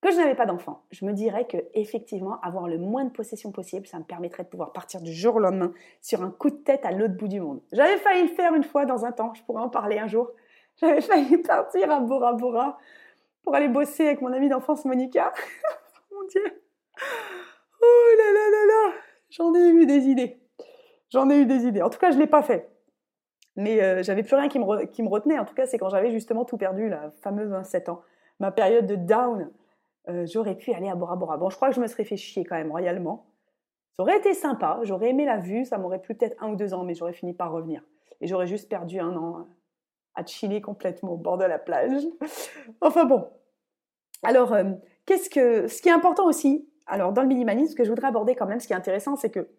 que 0.02 0.12
je 0.12 0.18
n'avais 0.18 0.36
pas 0.36 0.46
d'enfant, 0.46 0.84
je 0.92 1.06
me 1.06 1.12
dirais 1.12 1.46
que 1.46 1.58
effectivement 1.74 2.40
avoir 2.42 2.68
le 2.68 2.78
moins 2.78 3.04
de 3.04 3.10
possessions 3.10 3.52
possible, 3.52 3.86
ça 3.86 4.00
me 4.00 4.04
permettrait 4.04 4.44
de 4.44 4.50
pouvoir 4.50 4.72
partir 4.72 5.02
du 5.02 5.14
jour 5.14 5.36
au 5.36 5.40
lendemain 5.40 5.74
sur 6.02 6.22
un 6.22 6.32
coup 6.32 6.50
de 6.50 6.56
tête 6.56 6.86
à 6.86 6.92
l'autre 6.92 7.16
bout 7.16 7.28
du 7.28 7.42
monde. 7.42 7.62
J'avais 7.74 7.98
failli 7.98 8.24
le 8.24 8.30
faire 8.30 8.54
une 8.54 8.64
fois 8.64 8.86
dans 8.86 9.06
un 9.06 9.12
temps, 9.12 9.34
je 9.34 9.44
pourrais 9.44 9.62
en 9.62 9.70
parler 9.70 10.00
un 10.00 10.08
jour. 10.08 10.32
J'avais 10.78 11.02
failli 11.02 11.38
partir 11.48 11.92
à 11.92 12.00
Bora 12.00 12.34
Bora 12.34 12.78
pour 13.44 13.56
aller 13.56 13.68
bosser 13.68 14.08
avec 14.08 14.22
mon 14.22 14.32
amie 14.32 14.50
d'enfance 14.50 14.86
Monica. 14.86 15.34
mon 16.12 16.26
Dieu. 16.28 16.64
Oh 17.82 18.18
là 18.18 18.32
là 18.34 18.50
là 18.52 18.66
là. 18.66 18.94
J'en 19.30 19.54
ai 19.54 19.70
eu 19.70 19.86
des 19.86 20.08
idées. 20.08 20.40
J'en 21.10 21.30
ai 21.30 21.38
eu 21.38 21.46
des 21.46 21.66
idées. 21.66 21.82
En 21.82 21.90
tout 21.90 22.00
cas, 22.00 22.12
je 22.12 22.18
l'ai 22.18 22.28
pas 22.28 22.42
fait. 22.42 22.70
Mais 23.56 23.82
euh, 23.82 24.04
j'avais 24.04 24.24
plus 24.24 24.36
rien 24.36 24.48
qui 24.48 24.60
me, 24.60 24.86
qui 24.86 25.04
me 25.04 25.10
retenait. 25.10 25.40
En 25.40 25.46
tout 25.46 25.56
cas, 25.56 25.66
c'est 25.66 25.78
quand 25.78 25.90
j'avais 25.90 26.12
justement 26.12 26.46
tout 26.46 26.58
perdu, 26.58 26.88
la 26.88 27.12
fameuse 27.22 27.50
27 27.50 27.90
ans. 27.90 28.02
Ma 28.40 28.52
période 28.52 28.86
de 28.86 28.96
down 28.96 29.52
euh, 30.08 30.26
j'aurais 30.26 30.56
pu 30.56 30.72
aller 30.74 30.90
à 30.90 30.96
Bora 30.96 31.16
Bora. 31.16 31.38
Bon, 31.38 31.50
je 31.50 31.56
crois 31.56 31.70
que 31.70 31.76
je 31.76 31.82
me 31.82 31.88
serais 31.88 32.06
fait 32.06 32.18
chier 32.18 32.46
quand 32.46 32.56
même 32.56 32.72
royalement. 32.72 33.26
Ça 33.98 34.04
aurait 34.04 34.18
été 34.18 34.34
sympa, 34.34 34.80
j'aurais 34.84 35.10
aimé 35.10 35.26
la 35.26 35.38
vue, 35.38 35.66
ça 35.66 35.78
m'aurait 35.78 36.02
plu 36.02 36.16
peut-être 36.16 36.42
un 36.42 36.52
ou 36.52 36.56
deux 36.56 36.74
ans, 36.74 36.86
mais 36.86 36.94
j'aurais 36.94 37.14
fini 37.14 37.34
par 37.34 37.52
revenir. 37.52 37.84
Et 38.22 38.28
j'aurais 38.28 38.48
juste 38.48 38.70
perdu 38.70 39.00
un 39.00 39.16
an 39.18 39.48
à 40.16 40.26
chiller 40.26 40.62
complètement 40.62 41.12
au 41.12 41.18
bord 41.18 41.38
de 41.38 41.44
la 41.44 41.60
plage. 41.60 42.04
enfin 42.82 43.06
bon. 43.06 43.28
Alors, 44.24 44.54
euh, 44.54 44.72
qu'est-ce 45.06 45.30
que, 45.30 45.68
ce 45.68 45.82
qui 45.82 45.90
est 45.90 45.94
important 45.94 46.26
aussi, 46.26 46.70
alors 46.88 47.12
dans 47.12 47.22
le 47.22 47.28
minimalisme, 47.28 47.72
ce 47.72 47.76
que 47.76 47.84
je 47.84 47.90
voudrais 47.90 48.08
aborder 48.08 48.36
quand 48.36 48.46
même, 48.46 48.60
ce 48.60 48.68
qui 48.68 48.74
est 48.74 48.78
intéressant, 48.78 49.16
c'est 49.16 49.30
que 49.30 49.50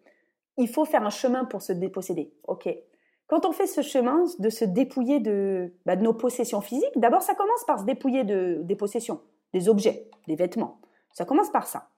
il 0.57 0.67
faut 0.67 0.85
faire 0.85 1.03
un 1.03 1.11
chemin 1.11 1.45
pour 1.45 1.61
se 1.61 1.71
déposséder. 1.71 2.33
Ok? 2.47 2.67
Quand 3.27 3.45
on 3.45 3.51
fait 3.51 3.67
ce 3.67 3.81
chemin 3.81 4.25
de 4.39 4.49
se 4.49 4.65
dépouiller 4.65 5.19
de, 5.19 5.73
bah, 5.85 5.95
de 5.95 6.03
nos 6.03 6.13
possessions 6.13 6.61
physiques, 6.61 6.97
d'abord 6.97 7.21
ça 7.21 7.33
commence 7.33 7.63
par 7.65 7.79
se 7.79 7.85
dépouiller 7.85 8.23
de, 8.23 8.59
des 8.63 8.75
possessions 8.75 9.21
des 9.53 9.69
objets, 9.69 10.09
des 10.27 10.35
vêtements. 10.35 10.79
Ça 11.13 11.25
commence 11.25 11.49
par 11.49 11.67
ça. 11.67 11.89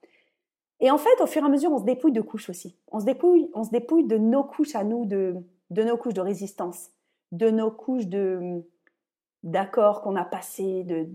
Et 0.80 0.90
en 0.90 0.98
fait, 0.98 1.20
au 1.20 1.26
fur 1.26 1.42
et 1.42 1.46
à 1.46 1.48
mesure, 1.48 1.72
on 1.72 1.78
se 1.78 1.84
dépouille 1.84 2.12
de 2.12 2.20
couches 2.20 2.50
aussi. 2.50 2.76
On 2.90 3.00
se 3.00 3.04
dépouille, 3.04 3.50
on 3.54 3.64
se 3.64 3.70
dépouille 3.70 4.04
de 4.04 4.18
nos 4.18 4.44
couches 4.44 4.74
à 4.74 4.84
nous, 4.84 5.06
de, 5.06 5.36
de 5.70 5.82
nos 5.82 5.96
couches 5.96 6.14
de 6.14 6.20
résistance, 6.20 6.90
de 7.32 7.50
nos 7.50 7.70
couches 7.70 8.06
de 8.06 8.64
d'accords 9.42 10.00
qu'on 10.00 10.16
a 10.16 10.24
passés, 10.24 10.84
de, 10.84 11.06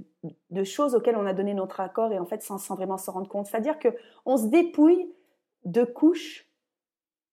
de, 0.52 0.64
choses 0.64 0.94
auxquelles 0.94 1.16
on 1.16 1.26
a 1.26 1.34
donné 1.34 1.56
notre 1.56 1.80
accord 1.80 2.12
et 2.12 2.20
en 2.20 2.28
fait 2.28 2.44
sans, 2.44 2.60
sans 2.60 2.76
vraiment 2.76 2.98
s'en 2.98 3.14
rendre 3.14 3.28
compte. 3.28 3.48
C'est-à-dire 3.48 3.80
que 3.80 3.90
on 4.24 4.38
se 4.38 4.46
dépouille 4.46 5.12
de 5.66 5.84
couches 5.84 6.48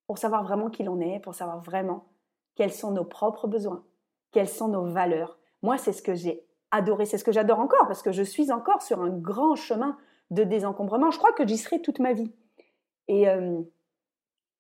pour 0.07 0.17
savoir 0.17 0.43
vraiment 0.43 0.71
qui 0.71 0.85
l'on 0.85 0.99
est, 1.01 1.21
pour 1.21 1.35
savoir 1.35 1.61
vraiment 1.61 2.07
quels 2.55 2.73
sont 2.73 2.93
nos 2.93 3.05
propres 3.05 3.47
besoins, 3.47 3.85
quelles 4.33 4.49
sont 4.49 4.69
nos 4.69 4.87
valeurs. 4.87 5.39
Moi, 5.61 5.77
c'est 5.77 5.93
ce 5.93 6.01
que 6.01 6.15
j'ai 6.15 6.46
adoré. 6.71 7.07
C'est 7.07 7.19
ce 7.19 7.25
que 7.25 7.33
j'adore 7.33 7.61
encore 7.61 7.87
parce 7.87 8.03
que 8.03 8.13
je 8.13 8.23
suis 8.23 8.53
encore 8.53 8.83
sur 8.83 9.01
un 9.01 9.11
grand 9.11 9.55
chemin 9.55 9.97
de 10.31 10.45
désencombrement. 10.45 11.11
Je 11.11 11.19
crois 11.19 11.33
que 11.33 11.47
j'y 11.47 11.59
serai 11.59 11.81
toute 11.81 11.99
ma 11.99 12.13
vie. 12.13 12.33
Et 13.09 13.29
euh, 13.29 13.61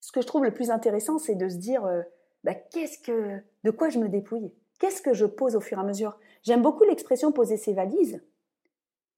ce 0.00 0.12
que 0.12 0.20
je 0.20 0.26
trouve 0.26 0.44
le 0.44 0.54
plus 0.54 0.70
intéressant, 0.70 1.18
c'est 1.18 1.34
de 1.34 1.48
se 1.48 1.56
dire 1.56 1.84
euh, 1.84 2.02
bah, 2.44 2.54
qu'est-ce 2.54 2.98
que, 2.98 3.40
de 3.64 3.70
quoi 3.70 3.88
je 3.88 3.98
me 3.98 4.08
dépouille? 4.08 4.52
Qu'est-ce 4.78 5.02
que 5.02 5.14
je 5.14 5.26
pose 5.26 5.56
au 5.56 5.60
fur 5.60 5.78
et 5.78 5.80
à 5.80 5.84
mesure? 5.84 6.18
J'aime 6.42 6.62
beaucoup 6.62 6.84
l'expression 6.84 7.32
poser 7.32 7.56
ses 7.56 7.72
valises. 7.72 8.22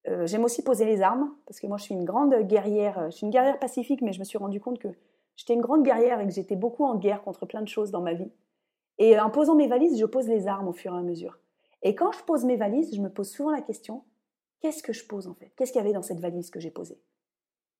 Euh, 0.07 0.25
j'aime 0.25 0.45
aussi 0.45 0.63
poser 0.63 0.85
les 0.85 1.01
armes 1.01 1.35
parce 1.45 1.59
que 1.59 1.67
moi 1.67 1.77
je 1.77 1.83
suis 1.83 1.93
une 1.93 2.05
grande 2.05 2.33
guerrière. 2.47 3.11
Je 3.11 3.17
suis 3.17 3.25
une 3.25 3.31
guerrière 3.31 3.59
pacifique, 3.59 4.01
mais 4.01 4.13
je 4.13 4.19
me 4.19 4.23
suis 4.23 4.37
rendu 4.37 4.59
compte 4.59 4.79
que 4.79 4.87
j'étais 5.35 5.53
une 5.53 5.61
grande 5.61 5.83
guerrière 5.83 6.21
et 6.21 6.25
que 6.25 6.33
j'étais 6.33 6.55
beaucoup 6.55 6.85
en 6.85 6.95
guerre 6.95 7.21
contre 7.21 7.45
plein 7.45 7.61
de 7.61 7.67
choses 7.67 7.91
dans 7.91 8.01
ma 8.01 8.13
vie. 8.13 8.31
Et 8.97 9.19
en 9.19 9.29
posant 9.29 9.55
mes 9.55 9.67
valises, 9.67 9.99
je 9.99 10.05
pose 10.05 10.27
les 10.27 10.47
armes 10.47 10.67
au 10.67 10.73
fur 10.73 10.93
et 10.93 10.97
à 10.97 11.01
mesure. 11.01 11.39
Et 11.81 11.95
quand 11.95 12.11
je 12.11 12.23
pose 12.23 12.45
mes 12.45 12.57
valises, 12.57 12.93
je 12.95 13.01
me 13.01 13.09
pose 13.09 13.29
souvent 13.29 13.51
la 13.51 13.61
question, 13.61 14.03
qu'est-ce 14.59 14.83
que 14.83 14.93
je 14.93 15.05
pose 15.05 15.27
en 15.27 15.33
fait? 15.33 15.51
Qu'est-ce 15.55 15.71
qu'il 15.71 15.79
y 15.79 15.83
avait 15.83 15.93
dans 15.93 16.01
cette 16.01 16.19
valise 16.19 16.49
que 16.49 16.59
j'ai 16.59 16.71
posée? 16.71 17.01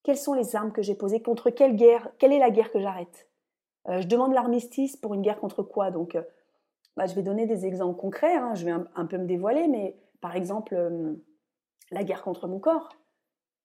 Quelles 0.04 0.18
sont 0.18 0.34
les 0.34 0.56
armes 0.56 0.72
que 0.72 0.82
j'ai 0.82 0.96
posées? 0.96 1.22
Contre 1.22 1.50
quelle 1.50 1.76
guerre 1.76 2.10
Quelle 2.18 2.32
est 2.32 2.40
la 2.40 2.50
guerre 2.50 2.72
que 2.72 2.80
j'arrête? 2.80 3.30
Euh, 3.88 4.02
Je 4.02 4.08
demande 4.08 4.34
l'armistice 4.34 4.96
pour 4.96 5.14
une 5.14 5.22
guerre 5.22 5.40
contre 5.40 5.64
quoi? 5.64 5.92
Donc, 5.92 6.16
euh, 6.16 6.24
bah, 6.96 7.06
je 7.06 7.16
vais 7.16 7.24
donner 7.24 7.46
des 7.46 7.66
exemples 7.66 8.00
concrets, 8.00 8.36
hein, 8.36 8.56
je 8.56 8.66
vais 8.66 8.72
un, 8.72 9.06
peu 9.06 9.18
me 9.18 9.26
dévoiler, 9.26 9.68
mais 9.68 9.98
par 10.22 10.36
exemple, 10.36 10.76
euh, 10.76 11.16
la 11.92 12.04
guerre 12.04 12.24
contre 12.24 12.48
mon 12.48 12.60
corps. 12.60 12.90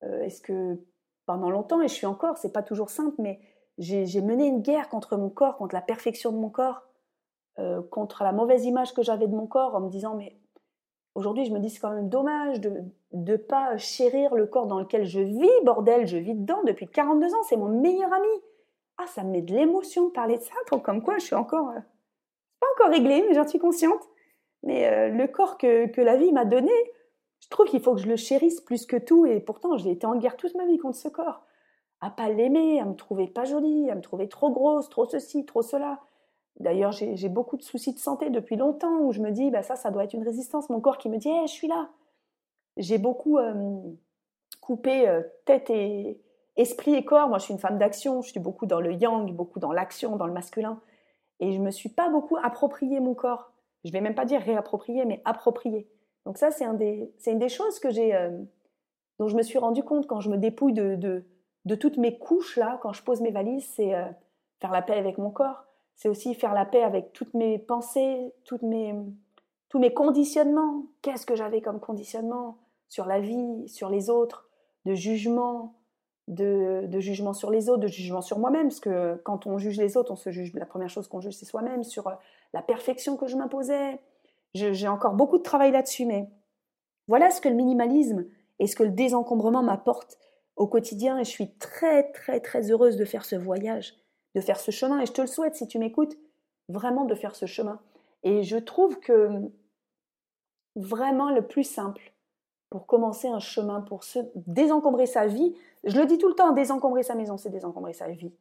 Est-ce 0.03 0.42
que 0.42 0.79
pendant 1.25 1.49
longtemps, 1.49 1.81
et 1.81 1.88
je 1.88 1.94
suis 1.94 2.05
encore, 2.05 2.37
c'est 2.37 2.53
pas 2.53 2.62
toujours 2.62 2.90
simple, 2.90 3.16
mais 3.18 3.40
j'ai 3.79 4.20
mené 4.20 4.47
une 4.47 4.61
guerre 4.61 4.90
contre 4.90 5.16
mon 5.16 5.31
corps, 5.31 5.57
contre 5.57 5.75
la 5.75 5.81
perfection 5.81 6.31
de 6.31 6.37
mon 6.37 6.51
corps, 6.51 6.83
euh, 7.58 7.82
contre 7.82 8.24
la 8.24 8.32
mauvaise 8.32 8.64
image 8.64 8.94
que 8.94 9.02
j'avais 9.02 9.28
de 9.28 9.34
mon 9.34 9.46
corps 9.46 9.76
en 9.76 9.80
me 9.80 9.88
disant 9.88 10.16
mais 10.16 10.36
aujourd'hui 11.14 11.44
je 11.44 11.52
me 11.52 11.60
dis 11.60 11.70
c'est 11.70 11.78
quand 11.78 11.92
même 11.92 12.08
dommage 12.08 12.60
de 12.60 12.82
ne 13.12 13.36
pas 13.36 13.76
chérir 13.76 14.34
le 14.34 14.46
corps 14.46 14.66
dans 14.66 14.80
lequel 14.80 15.04
je 15.04 15.20
vis, 15.20 15.64
bordel, 15.64 16.06
je 16.06 16.16
vis 16.16 16.34
dedans 16.34 16.62
depuis 16.64 16.88
42 16.88 17.32
ans, 17.32 17.42
c'est 17.48 17.56
mon 17.56 17.68
meilleur 17.68 18.12
ami. 18.12 18.42
Ah, 18.98 19.06
ça 19.06 19.22
me 19.22 19.30
met 19.30 19.42
de 19.42 19.54
l'émotion 19.54 20.06
de 20.06 20.12
parler 20.12 20.36
de 20.36 20.42
ça, 20.42 20.54
comme 20.82 21.02
quoi 21.02 21.18
je 21.18 21.26
suis 21.26 21.34
encore, 21.34 21.70
euh, 21.70 21.80
pas 22.60 22.66
encore 22.74 22.92
réglée, 22.92 23.24
mais 23.28 23.34
j'en 23.34 23.46
suis 23.46 23.58
consciente. 23.58 24.02
Mais 24.62 24.86
euh, 24.86 25.08
le 25.08 25.28
corps 25.28 25.58
que, 25.58 25.86
que 25.86 26.00
la 26.00 26.16
vie 26.16 26.32
m'a 26.32 26.44
donné, 26.44 26.72
je 27.40 27.48
trouve 27.48 27.66
qu'il 27.66 27.80
faut 27.80 27.94
que 27.94 28.00
je 28.00 28.08
le 28.08 28.16
chérisse 28.16 28.60
plus 28.60 28.86
que 28.86 28.96
tout, 28.96 29.26
et 29.26 29.38
pourtant 29.40 29.76
j'ai 29.76 29.90
été 29.90 30.06
en 30.06 30.16
guerre 30.16 30.36
toute 30.36 30.56
ma 30.56 30.66
vie 30.66 30.78
contre 30.78 30.96
ce 30.96 31.08
corps. 31.08 31.44
À 32.00 32.10
pas 32.10 32.28
l'aimer, 32.28 32.80
à 32.80 32.84
me 32.84 32.94
trouver 32.94 33.28
pas 33.28 33.44
jolie, 33.44 33.90
à 33.90 33.94
me 33.94 34.00
trouver 34.00 34.28
trop 34.28 34.50
grosse, 34.50 34.88
trop 34.88 35.06
ceci, 35.06 35.44
trop 35.46 35.62
cela 35.62 36.00
D'ailleurs, 36.60 36.92
j'ai 36.92 37.28
beaucoup 37.28 37.56
de 37.56 37.62
soucis 37.62 37.92
de 37.92 37.98
santé 37.98 38.30
depuis 38.30 38.56
longtemps 38.56 39.00
où 39.00 39.12
je 39.12 39.20
me 39.20 39.32
dis, 39.32 39.50
bah, 39.50 39.62
ça, 39.62 39.74
ça 39.74 39.90
doit 39.90 40.04
être 40.04 40.14
une 40.14 40.22
résistance. 40.22 40.70
Mon 40.70 40.80
corps 40.80 40.98
qui 40.98 41.08
me 41.08 41.18
dit, 41.18 41.30
je 41.46 41.50
suis 41.50 41.66
là. 41.66 41.90
J'ai 42.76 42.98
beaucoup 42.98 43.38
euh, 43.38 43.80
coupé 44.60 45.08
euh, 45.08 45.22
tête 45.46 45.68
et 45.70 46.20
esprit 46.56 46.94
et 46.94 47.04
corps. 47.04 47.28
Moi, 47.28 47.38
je 47.38 47.44
suis 47.44 47.54
une 47.54 47.60
femme 47.60 47.78
d'action. 47.78 48.22
Je 48.22 48.30
suis 48.30 48.40
beaucoup 48.40 48.66
dans 48.66 48.80
le 48.80 48.92
yang, 48.92 49.32
beaucoup 49.32 49.58
dans 49.58 49.72
l'action, 49.72 50.16
dans 50.16 50.26
le 50.26 50.32
masculin. 50.32 50.80
Et 51.40 51.52
je 51.52 51.60
me 51.60 51.72
suis 51.72 51.88
pas 51.88 52.08
beaucoup 52.08 52.36
approprié 52.36 53.00
mon 53.00 53.14
corps. 53.14 53.50
Je 53.84 53.90
vais 53.90 54.00
même 54.00 54.14
pas 54.14 54.24
dire 54.24 54.40
réapproprié, 54.40 55.04
mais 55.04 55.20
approprié. 55.24 55.88
Donc 56.24 56.38
ça, 56.38 56.52
c'est 56.52 56.64
un 56.64 56.78
une 56.78 57.38
des 57.38 57.48
choses 57.48 57.80
que 57.80 57.90
j'ai, 57.90 58.14
euh, 58.14 58.30
dont 59.18 59.26
je 59.26 59.36
me 59.36 59.42
suis 59.42 59.58
rendu 59.58 59.82
compte 59.82 60.06
quand 60.06 60.20
je 60.20 60.30
me 60.30 60.38
dépouille 60.38 60.72
de, 60.72 60.94
de, 60.94 61.74
toutes 61.74 61.98
mes 61.98 62.16
couches 62.16 62.56
là, 62.56 62.78
quand 62.80 62.92
je 62.92 63.02
pose 63.02 63.20
mes 63.20 63.32
valises, 63.32 63.66
c'est 63.74 63.92
faire 64.60 64.70
la 64.70 64.80
paix 64.80 64.94
avec 64.94 65.18
mon 65.18 65.30
corps 65.30 65.64
c'est 65.96 66.09
aussi 66.09 66.35
faire 66.35 66.54
la 66.54 66.64
paix 66.64 66.83
avec 66.83 67.12
toutes 67.12 67.35
mes 67.35 67.59
pensées, 67.59 68.33
toutes 68.44 68.62
mes, 68.62 68.94
tous 69.68 69.78
mes 69.78 69.92
conditionnements. 69.92 70.87
Qu'est-ce 71.02 71.26
que 71.26 71.37
j'avais 71.37 71.61
comme 71.61 71.80
conditionnement 71.80 72.59
sur 72.88 73.07
la 73.07 73.20
vie, 73.20 73.68
sur 73.68 73.88
les 73.88 74.11
autres, 74.11 74.48
de 74.85 74.94
jugement, 74.94 75.74
de, 76.28 76.88
jugement 77.00 77.33
sur 77.33 77.50
les 77.50 77.68
autres, 77.68 77.80
de 77.80 77.88
jugement 77.88 78.22
sur 78.22 78.38
moi-même, 78.38 78.68
parce 78.68 78.80
que 78.80 79.20
quand 79.24 79.46
on 79.46 79.59
juge 79.59 79.78
les 79.78 79.96
autres, 79.96 80.12
on 80.12 80.16
se 80.16 80.30
juge, 80.30 80.52
la 80.54 80.66
première 80.66 80.88
chose 80.88 81.09
qu'on 81.09 81.20
juge, 81.20 81.35
c'est 81.35 81.44
soi-même, 81.44 81.85
sur 81.85 82.07
euh, 82.09 82.14
la 82.52 82.62
perfection 82.62 83.16
que 83.16 83.26
je 83.26 83.37
m'imposais. 83.37 84.00
J'ai 84.54 84.88
encore 84.88 85.14
beaucoup 85.14 85.38
de 85.38 85.42
travail 85.42 85.72
là-dessus, 85.72 86.07
mais 86.07 86.30
voilà 87.09 87.30
ce 87.30 87.40
que 87.40 87.48
le 87.48 87.57
minimalisme 87.57 88.24
et 88.61 88.68
ce 88.68 88.76
que 88.76 88.85
le 88.85 88.90
désencombrement 88.90 89.62
m'apporte 89.62 90.16
au 90.57 90.68
quotidien, 90.68 91.18
et 91.18 91.24
je 91.24 91.30
suis 91.30 91.50
très, 91.57 92.12
très, 92.12 92.38
très 92.38 92.70
heureuse 92.70 92.96
de 92.96 93.04
faire 93.04 93.24
ce 93.24 93.35
voyage 93.35 93.94
de 94.35 94.40
faire 94.40 94.59
ce 94.59 94.70
chemin. 94.70 95.01
Et 95.01 95.07
je 95.07 95.12
te 95.12 95.20
le 95.20 95.27
souhaite, 95.27 95.57
si 95.57 95.66
tu 95.66 95.79
m'écoutes, 95.79 96.16
vraiment 96.68 97.05
de 97.05 97.14
faire 97.14 97.37
ce 97.37 97.47
chemin. 97.47 97.81
Et 98.23 98.42
je 98.42 98.57
trouve 98.57 98.99
que 99.01 99.31
vraiment 100.77 101.31
le 101.31 101.47
plus 101.47 101.64
simple 101.64 102.12
pour 102.70 102.87
commencer 102.87 103.29
un 103.29 103.38
chemin, 103.38 103.81
pour 103.83 104.03
se 104.03 104.18
désencombrer 104.35 105.07
sa 105.07 105.27
vie, 105.27 105.55
je 105.85 105.97
le 106.01 106.07
dis 106.07 106.18
tout 106.18 106.29
le 106.29 106.35
temps, 106.35 106.53
désencombrer 106.53 107.03
sa 107.03 107.14
maison, 107.14 107.37
c'est 107.37 107.51
désencombrer 107.51 107.92
sa 107.92 108.09
vie. 108.09 108.33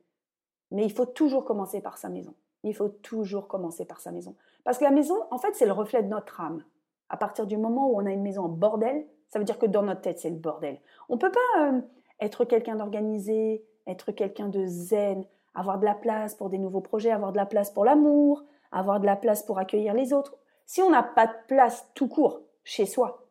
Mais 0.71 0.85
il 0.85 0.91
faut 0.91 1.05
toujours 1.05 1.45
commencer 1.45 1.81
par 1.81 1.97
sa 1.97 2.09
maison. 2.09 2.33
Il 2.63 2.73
faut 2.73 2.89
toujours 2.89 3.47
commencer 3.47 3.85
par 3.85 3.99
sa 3.99 4.11
maison. 4.11 4.35
Parce 4.63 4.77
que 4.77 4.85
la 4.85 4.91
maison, 4.91 5.15
en 5.29 5.37
fait, 5.37 5.53
c'est 5.53 5.65
le 5.65 5.73
reflet 5.73 6.01
de 6.01 6.07
notre 6.07 6.41
âme. 6.41 6.63
À 7.09 7.17
partir 7.17 7.45
du 7.45 7.57
moment 7.57 7.89
où 7.89 8.01
on 8.01 8.05
a 8.05 8.11
une 8.11 8.23
maison 8.23 8.45
en 8.45 8.49
bordel, 8.49 9.05
ça 9.29 9.37
veut 9.37 9.45
dire 9.45 9.59
que 9.59 9.65
dans 9.65 9.83
notre 9.83 10.01
tête, 10.01 10.19
c'est 10.19 10.29
le 10.29 10.37
bordel. 10.37 10.79
On 11.09 11.15
ne 11.15 11.19
peut 11.19 11.31
pas 11.31 11.61
euh, 11.67 11.81
être 12.19 12.45
quelqu'un 12.45 12.75
d'organisé, 12.75 13.63
être 13.85 14.11
quelqu'un 14.11 14.47
de 14.47 14.65
zen, 14.65 15.25
avoir 15.53 15.79
de 15.79 15.85
la 15.85 15.95
place 15.95 16.35
pour 16.35 16.49
des 16.49 16.57
nouveaux 16.57 16.81
projets, 16.81 17.11
avoir 17.11 17.31
de 17.31 17.37
la 17.37 17.45
place 17.45 17.69
pour 17.71 17.85
l'amour, 17.85 18.43
avoir 18.71 18.99
de 18.99 19.05
la 19.05 19.15
place 19.15 19.43
pour 19.43 19.59
accueillir 19.59 19.93
les 19.93 20.13
autres. 20.13 20.35
Si 20.65 20.81
on 20.81 20.89
n'a 20.89 21.03
pas 21.03 21.27
de 21.27 21.33
place 21.47 21.87
tout 21.93 22.07
court 22.07 22.41
chez 22.63 22.85
soi, 22.85 23.27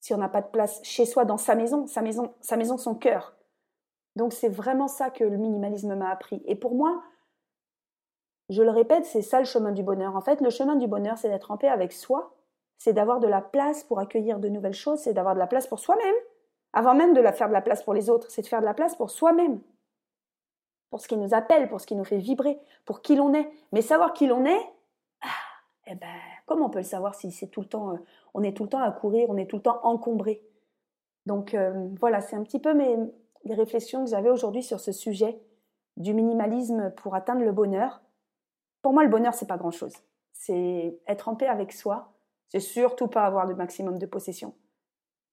si 0.00 0.12
on 0.12 0.18
n'a 0.18 0.28
pas 0.28 0.42
de 0.42 0.48
place 0.48 0.80
chez 0.82 1.06
soi 1.06 1.24
dans 1.24 1.38
sa 1.38 1.54
maison, 1.54 1.86
sa 1.86 2.02
maison, 2.02 2.34
sa 2.40 2.56
maison, 2.56 2.76
son 2.76 2.94
cœur. 2.94 3.34
Donc 4.16 4.32
c'est 4.32 4.48
vraiment 4.48 4.88
ça 4.88 5.10
que 5.10 5.24
le 5.24 5.36
minimalisme 5.36 5.94
m'a 5.94 6.10
appris. 6.10 6.42
Et 6.44 6.54
pour 6.54 6.74
moi, 6.74 7.02
je 8.50 8.62
le 8.62 8.70
répète, 8.70 9.06
c'est 9.06 9.22
ça 9.22 9.38
le 9.38 9.46
chemin 9.46 9.72
du 9.72 9.82
bonheur. 9.82 10.14
En 10.16 10.20
fait, 10.20 10.40
le 10.40 10.50
chemin 10.50 10.76
du 10.76 10.86
bonheur, 10.86 11.16
c'est 11.16 11.30
d'être 11.30 11.50
en 11.50 11.56
paix 11.56 11.68
avec 11.68 11.92
soi, 11.92 12.34
c'est 12.76 12.92
d'avoir 12.92 13.20
de 13.20 13.26
la 13.26 13.40
place 13.40 13.84
pour 13.84 13.98
accueillir 13.98 14.38
de 14.38 14.48
nouvelles 14.48 14.74
choses, 14.74 15.00
c'est 15.00 15.14
d'avoir 15.14 15.34
de 15.34 15.38
la 15.38 15.46
place 15.46 15.66
pour 15.66 15.78
soi-même. 15.78 16.14
Avant 16.74 16.94
même 16.94 17.14
de 17.14 17.20
la 17.20 17.32
faire 17.32 17.48
de 17.48 17.52
la 17.54 17.62
place 17.62 17.82
pour 17.82 17.94
les 17.94 18.10
autres, 18.10 18.30
c'est 18.30 18.42
de 18.42 18.46
faire 18.46 18.60
de 18.60 18.66
la 18.66 18.74
place 18.74 18.96
pour 18.96 19.10
soi-même 19.10 19.60
pour 20.94 21.00
ce 21.00 21.08
qui 21.08 21.16
nous 21.16 21.34
appelle, 21.34 21.68
pour 21.68 21.80
ce 21.80 21.88
qui 21.88 21.96
nous 21.96 22.04
fait 22.04 22.18
vibrer, 22.18 22.56
pour 22.84 23.02
qui 23.02 23.16
l'on 23.16 23.34
est. 23.34 23.50
Mais 23.72 23.82
savoir 23.82 24.12
qui 24.12 24.28
l'on 24.28 24.44
est, 24.44 24.60
ah, 25.22 25.26
eh 25.88 25.96
ben, 25.96 26.06
comment 26.46 26.66
on 26.66 26.70
peut 26.70 26.78
le 26.78 26.84
savoir 26.84 27.16
si 27.16 27.32
c'est 27.32 27.48
tout 27.48 27.62
le 27.62 27.66
temps, 27.66 27.94
euh, 27.94 27.96
on 28.32 28.44
est 28.44 28.56
tout 28.56 28.62
le 28.62 28.68
temps 28.68 28.80
à 28.80 28.92
courir, 28.92 29.28
on 29.28 29.36
est 29.36 29.50
tout 29.50 29.56
le 29.56 29.62
temps 29.62 29.80
encombré. 29.82 30.40
Donc 31.26 31.52
euh, 31.52 31.88
voilà, 31.98 32.20
c'est 32.20 32.36
un 32.36 32.44
petit 32.44 32.60
peu 32.60 32.74
mes, 32.74 32.96
les 33.42 33.54
réflexions 33.56 34.04
que 34.04 34.10
j'avais 34.10 34.30
aujourd'hui 34.30 34.62
sur 34.62 34.78
ce 34.78 34.92
sujet 34.92 35.36
du 35.96 36.14
minimalisme 36.14 36.92
pour 36.92 37.16
atteindre 37.16 37.42
le 37.42 37.50
bonheur. 37.50 38.00
Pour 38.80 38.92
moi, 38.92 39.02
le 39.02 39.10
bonheur, 39.10 39.34
c'est 39.34 39.48
pas 39.48 39.58
grand-chose. 39.58 39.94
C'est 40.32 40.96
être 41.08 41.26
en 41.26 41.34
paix 41.34 41.48
avec 41.48 41.72
soi. 41.72 42.12
C'est 42.46 42.60
surtout 42.60 43.08
pas 43.08 43.24
avoir 43.24 43.46
le 43.46 43.56
maximum 43.56 43.98
de 43.98 44.06
possessions. 44.06 44.54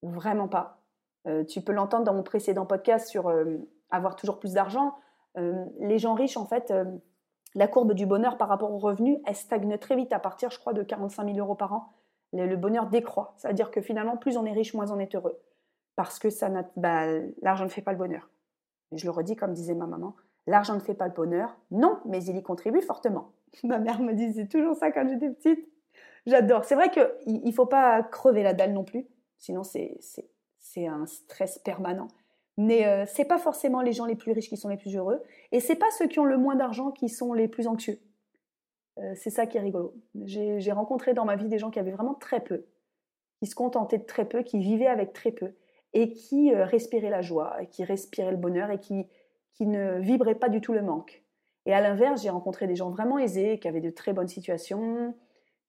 Vraiment 0.02 0.48
pas. 0.48 0.82
Euh, 1.28 1.44
tu 1.44 1.62
peux 1.62 1.72
l'entendre 1.72 2.06
dans 2.06 2.16
mon 2.16 2.24
précédent 2.24 2.66
podcast 2.66 3.08
sur 3.08 3.32
avoir 3.92 4.16
toujours 4.16 4.40
plus 4.40 4.54
d'argent. 4.54 4.96
Euh, 5.38 5.66
les 5.80 6.00
gens 6.00 6.14
riches, 6.14 6.38
en 6.38 6.46
fait, 6.46 6.72
euh, 6.72 6.86
la 7.56 7.68
courbe 7.68 7.94
du 7.94 8.06
bonheur 8.06 8.38
par 8.38 8.48
rapport 8.48 8.72
aux 8.72 8.78
revenus, 8.78 9.20
elle 9.26 9.36
stagne 9.36 9.78
très 9.78 9.96
vite 9.96 10.14
à 10.14 10.20
partir, 10.20 10.52
je 10.52 10.60
crois, 10.60 10.74
de 10.74 10.84
45 10.84 11.26
000 11.26 11.38
euros 11.38 11.56
par 11.56 11.74
an. 11.74 11.94
Le, 12.34 12.56
bonheur 12.56 12.88
décroît. 12.88 13.34
C'est-à-dire 13.38 13.72
que 13.72 13.82
finalement, 13.82 14.16
plus 14.16 14.38
on 14.38 14.46
est 14.46 14.54
riche, 14.54 14.74
moins 14.74 14.90
on 14.92 15.00
est 15.00 15.16
heureux. 15.16 15.38
Parce 15.98 16.18
que 16.18 16.30
ça 16.30 16.50
bah, 16.78 17.06
l'argent 17.42 17.66
ne 17.66 17.70
fait 17.70 17.82
pas 17.82 17.92
le 17.92 17.98
bonheur. 17.98 18.30
je 18.94 19.04
le 19.04 19.12
redis 19.12 19.36
comme 19.36 19.52
disait 19.52 19.76
ma 19.76 19.86
maman, 19.86 20.16
l'argent 20.48 20.76
ne 20.76 20.80
fait 20.80 20.94
pas 20.94 21.08
le 21.08 21.14
bonheur. 21.14 21.58
Non, 21.72 22.00
mais 22.06 22.24
il 22.24 22.38
y 22.38 22.42
contribue 22.42 22.82
fortement. 22.82 23.34
ma 23.64 23.80
mère 23.80 24.02
me 24.02 24.14
disait 24.14 24.48
toujours 24.48 24.76
ça 24.76 24.92
quand 24.92 25.08
j'étais 25.10 25.30
petite. 25.30 25.68
J'adore. 26.26 26.64
C'est 26.64 26.76
vrai 26.76 26.90
qu'il 26.90 27.44
ne 27.44 27.52
faut 27.52 27.66
pas 27.66 28.02
crever 28.04 28.44
la 28.44 28.54
dalle 28.54 28.74
non 28.74 28.84
plus. 28.84 29.08
Sinon, 29.38 29.64
c'est 29.64 30.88
un 30.88 31.06
stress 31.06 31.60
permanent. 31.60 32.08
Mais 32.62 32.86
euh, 32.86 33.06
c'est 33.08 33.26
pas 33.26 33.40
forcément 33.40 33.82
les 33.82 33.92
gens 33.92 34.06
les 34.06 34.16
plus 34.16 34.34
riches 34.34 34.48
qui 34.48 34.56
sont 34.56 34.70
les 34.70 34.78
plus 34.78 34.96
heureux, 34.96 35.24
et 35.52 35.60
c'est 35.60 35.76
pas 35.76 35.90
ceux 35.98 36.08
qui 36.08 36.20
ont 36.20 36.26
le 36.26 36.38
moins 36.38 36.56
d'argent 36.56 36.92
qui 36.92 37.10
sont 37.10 37.34
les 37.34 37.48
plus 37.48 37.66
anxieux. 37.66 38.00
Euh, 39.00 39.14
c'est 39.16 39.32
ça 39.32 39.48
qui 39.48 39.58
est 39.58 39.62
rigolo. 39.62 39.96
J'ai 40.26 40.72
rencontré 40.72 41.16
dans 41.16 41.26
ma 41.26 41.36
vie 41.36 41.48
des 41.48 41.58
gens 41.58 41.72
qui 41.72 41.80
avaient 41.80 41.92
vraiment 41.92 42.14
très 42.14 42.40
peu, 42.40 42.68
qui 43.40 43.48
se 43.48 43.56
contentaient 43.56 43.98
de 43.98 44.06
très 44.06 44.26
peu, 44.26 44.44
qui 44.44 44.60
vivaient 44.60 44.86
avec 44.86 45.12
très 45.12 45.32
peu, 45.32 45.56
et 45.94 46.14
qui 46.14 46.54
euh, 46.54 46.64
respiraient 46.66 47.10
la 47.10 47.24
joie, 47.24 47.58
qui 47.72 47.84
respiraient 47.84 48.30
le 48.30 48.38
bonheur, 48.38 48.70
et 48.70 48.80
qui, 48.80 49.08
qui 49.54 49.66
ne 49.66 49.98
vibraient 50.00 50.36
pas 50.36 50.50
du 50.50 50.62
tout 50.62 50.74
le 50.74 50.84
manque. 50.84 51.24
Et 51.66 51.74
à 51.74 51.82
l'inverse, 51.82 52.22
j'ai 52.22 52.30
rencontré 52.30 52.68
des 52.68 52.76
gens 52.76 52.92
vraiment 52.92 53.18
aisés, 53.18 53.58
qui 53.58 53.68
avaient 53.68 53.82
de 53.82 53.90
très 53.90 54.14
bonnes 54.14 54.28
situations, 54.28 55.16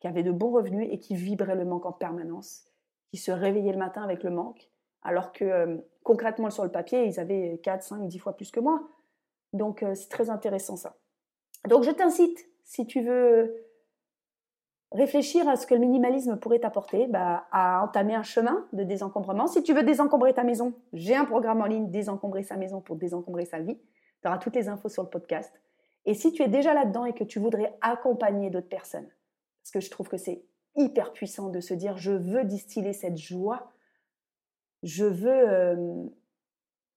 qui 0.00 0.08
avaient 0.08 0.22
de 0.22 0.32
bons 0.32 0.50
revenus 0.50 0.88
et 0.90 0.98
qui 0.98 1.14
vibraient 1.14 1.56
le 1.56 1.64
manque 1.64 1.86
en 1.86 1.92
permanence, 1.92 2.66
qui 3.10 3.16
se 3.16 3.30
réveillaient 3.30 3.72
le 3.72 3.78
matin 3.78 4.02
avec 4.02 4.24
le 4.24 4.30
manque, 4.30 4.71
alors 5.02 5.32
que 5.32 5.84
concrètement 6.02 6.50
sur 6.50 6.64
le 6.64 6.70
papier, 6.70 7.04
ils 7.04 7.20
avaient 7.20 7.60
4, 7.62 7.82
5, 7.82 8.08
10 8.08 8.18
fois 8.18 8.34
plus 8.34 8.50
que 8.50 8.60
moi. 8.60 8.88
Donc 9.52 9.82
euh, 9.82 9.94
c'est 9.94 10.08
très 10.08 10.30
intéressant 10.30 10.76
ça. 10.76 10.96
Donc 11.68 11.84
je 11.84 11.90
t'incite, 11.90 12.38
si 12.64 12.86
tu 12.86 13.02
veux 13.02 13.54
réfléchir 14.92 15.48
à 15.48 15.56
ce 15.56 15.66
que 15.66 15.74
le 15.74 15.80
minimalisme 15.80 16.36
pourrait 16.36 16.60
t'apporter, 16.60 17.06
bah, 17.06 17.46
à 17.50 17.82
entamer 17.82 18.14
un 18.14 18.22
chemin 18.22 18.66
de 18.72 18.84
désencombrement. 18.84 19.46
Si 19.46 19.62
tu 19.62 19.72
veux 19.72 19.82
désencombrer 19.82 20.34
ta 20.34 20.44
maison, 20.44 20.74
j'ai 20.92 21.14
un 21.14 21.24
programme 21.24 21.62
en 21.62 21.66
ligne, 21.66 21.90
désencombrer 21.90 22.42
sa 22.42 22.56
maison 22.56 22.80
pour 22.80 22.96
désencombrer 22.96 23.46
sa 23.46 23.58
vie. 23.60 23.78
Tu 24.22 24.28
auras 24.28 24.38
toutes 24.38 24.54
les 24.54 24.68
infos 24.68 24.88
sur 24.88 25.02
le 25.02 25.08
podcast. 25.08 25.52
Et 26.04 26.14
si 26.14 26.32
tu 26.32 26.42
es 26.42 26.48
déjà 26.48 26.74
là-dedans 26.74 27.04
et 27.04 27.14
que 27.14 27.24
tu 27.24 27.38
voudrais 27.38 27.76
accompagner 27.80 28.50
d'autres 28.50 28.68
personnes, 28.68 29.08
parce 29.62 29.70
que 29.70 29.80
je 29.80 29.90
trouve 29.90 30.08
que 30.08 30.16
c'est 30.16 30.44
hyper 30.74 31.12
puissant 31.12 31.48
de 31.48 31.60
se 31.60 31.74
dire 31.74 31.96
je 31.96 32.12
veux 32.12 32.44
distiller 32.44 32.92
cette 32.92 33.16
joie 33.16 33.72
je 34.82 35.04
veux, 35.04 36.10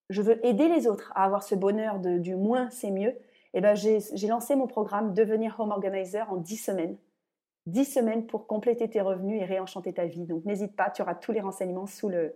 je 0.09 0.21
veux 0.21 0.45
aider 0.45 0.67
les 0.67 0.87
autres 0.87 1.11
à 1.15 1.25
avoir 1.25 1.43
ce 1.43 1.55
bonheur 1.55 1.99
de, 1.99 2.17
du 2.17 2.35
moins 2.35 2.69
c'est 2.69 2.91
mieux, 2.91 3.09
et 3.55 3.59
eh 3.59 3.61
ben 3.61 3.73
j'ai 3.73 4.27
lancé 4.27 4.55
mon 4.55 4.67
programme 4.67 5.13
Devenir 5.13 5.55
Home 5.59 5.71
Organizer 5.71 6.29
en 6.29 6.35
10 6.35 6.57
semaines. 6.57 6.97
10 7.67 7.85
semaines 7.85 8.27
pour 8.27 8.47
compléter 8.47 8.89
tes 8.89 8.99
revenus 8.99 9.41
et 9.41 9.45
réenchanter 9.45 9.93
ta 9.93 10.05
vie. 10.05 10.25
Donc 10.25 10.43
n'hésite 10.43 10.75
pas, 10.75 10.89
tu 10.89 11.01
auras 11.01 11.15
tous 11.15 11.31
les 11.31 11.39
renseignements 11.39 11.87
sous 11.87 12.09
le, 12.09 12.35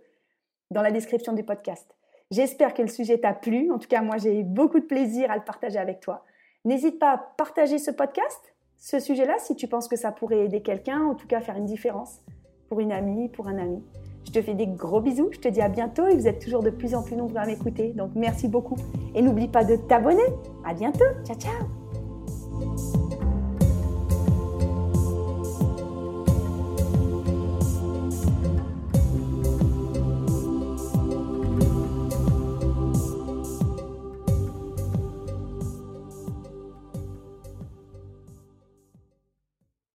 dans 0.70 0.82
la 0.82 0.90
description 0.90 1.34
du 1.34 1.44
podcast. 1.44 1.94
J'espère 2.30 2.74
que 2.74 2.82
le 2.82 2.88
sujet 2.88 3.18
t'a 3.18 3.34
plu. 3.34 3.70
En 3.70 3.78
tout 3.78 3.88
cas, 3.88 4.02
moi, 4.02 4.16
j'ai 4.16 4.38
eu 4.38 4.44
beaucoup 4.44 4.78
de 4.78 4.86
plaisir 4.86 5.30
à 5.30 5.36
le 5.36 5.44
partager 5.44 5.78
avec 5.78 6.00
toi. 6.00 6.24
N'hésite 6.64 6.98
pas 6.98 7.12
à 7.12 7.18
partager 7.18 7.78
ce 7.78 7.90
podcast, 7.90 8.54
ce 8.76 8.98
sujet-là, 8.98 9.38
si 9.38 9.56
tu 9.56 9.66
penses 9.66 9.88
que 9.88 9.96
ça 9.96 10.12
pourrait 10.12 10.44
aider 10.44 10.62
quelqu'un, 10.62 11.00
en 11.02 11.14
tout 11.14 11.26
cas 11.26 11.40
faire 11.40 11.56
une 11.56 11.66
différence 11.66 12.20
pour 12.68 12.80
une 12.80 12.92
amie, 12.92 13.28
pour 13.28 13.48
un 13.48 13.58
ami. 13.58 13.82
Je 14.30 14.38
te 14.38 14.42
fais 14.42 14.54
des 14.54 14.68
gros 14.68 15.00
bisous, 15.00 15.28
je 15.32 15.40
te 15.40 15.48
dis 15.48 15.60
à 15.60 15.68
bientôt 15.68 16.06
et 16.06 16.14
vous 16.14 16.28
êtes 16.28 16.38
toujours 16.38 16.62
de 16.62 16.70
plus 16.70 16.94
en 16.94 17.02
plus 17.02 17.16
nombreux 17.16 17.38
à 17.38 17.46
m'écouter. 17.46 17.92
Donc 17.96 18.12
merci 18.14 18.46
beaucoup 18.46 18.76
et 19.12 19.22
n'oublie 19.22 19.48
pas 19.48 19.64
de 19.64 19.74
t'abonner. 19.74 20.22
À 20.64 20.72
bientôt. 20.72 21.04
Ciao 21.24 21.36
ciao. 21.36 21.79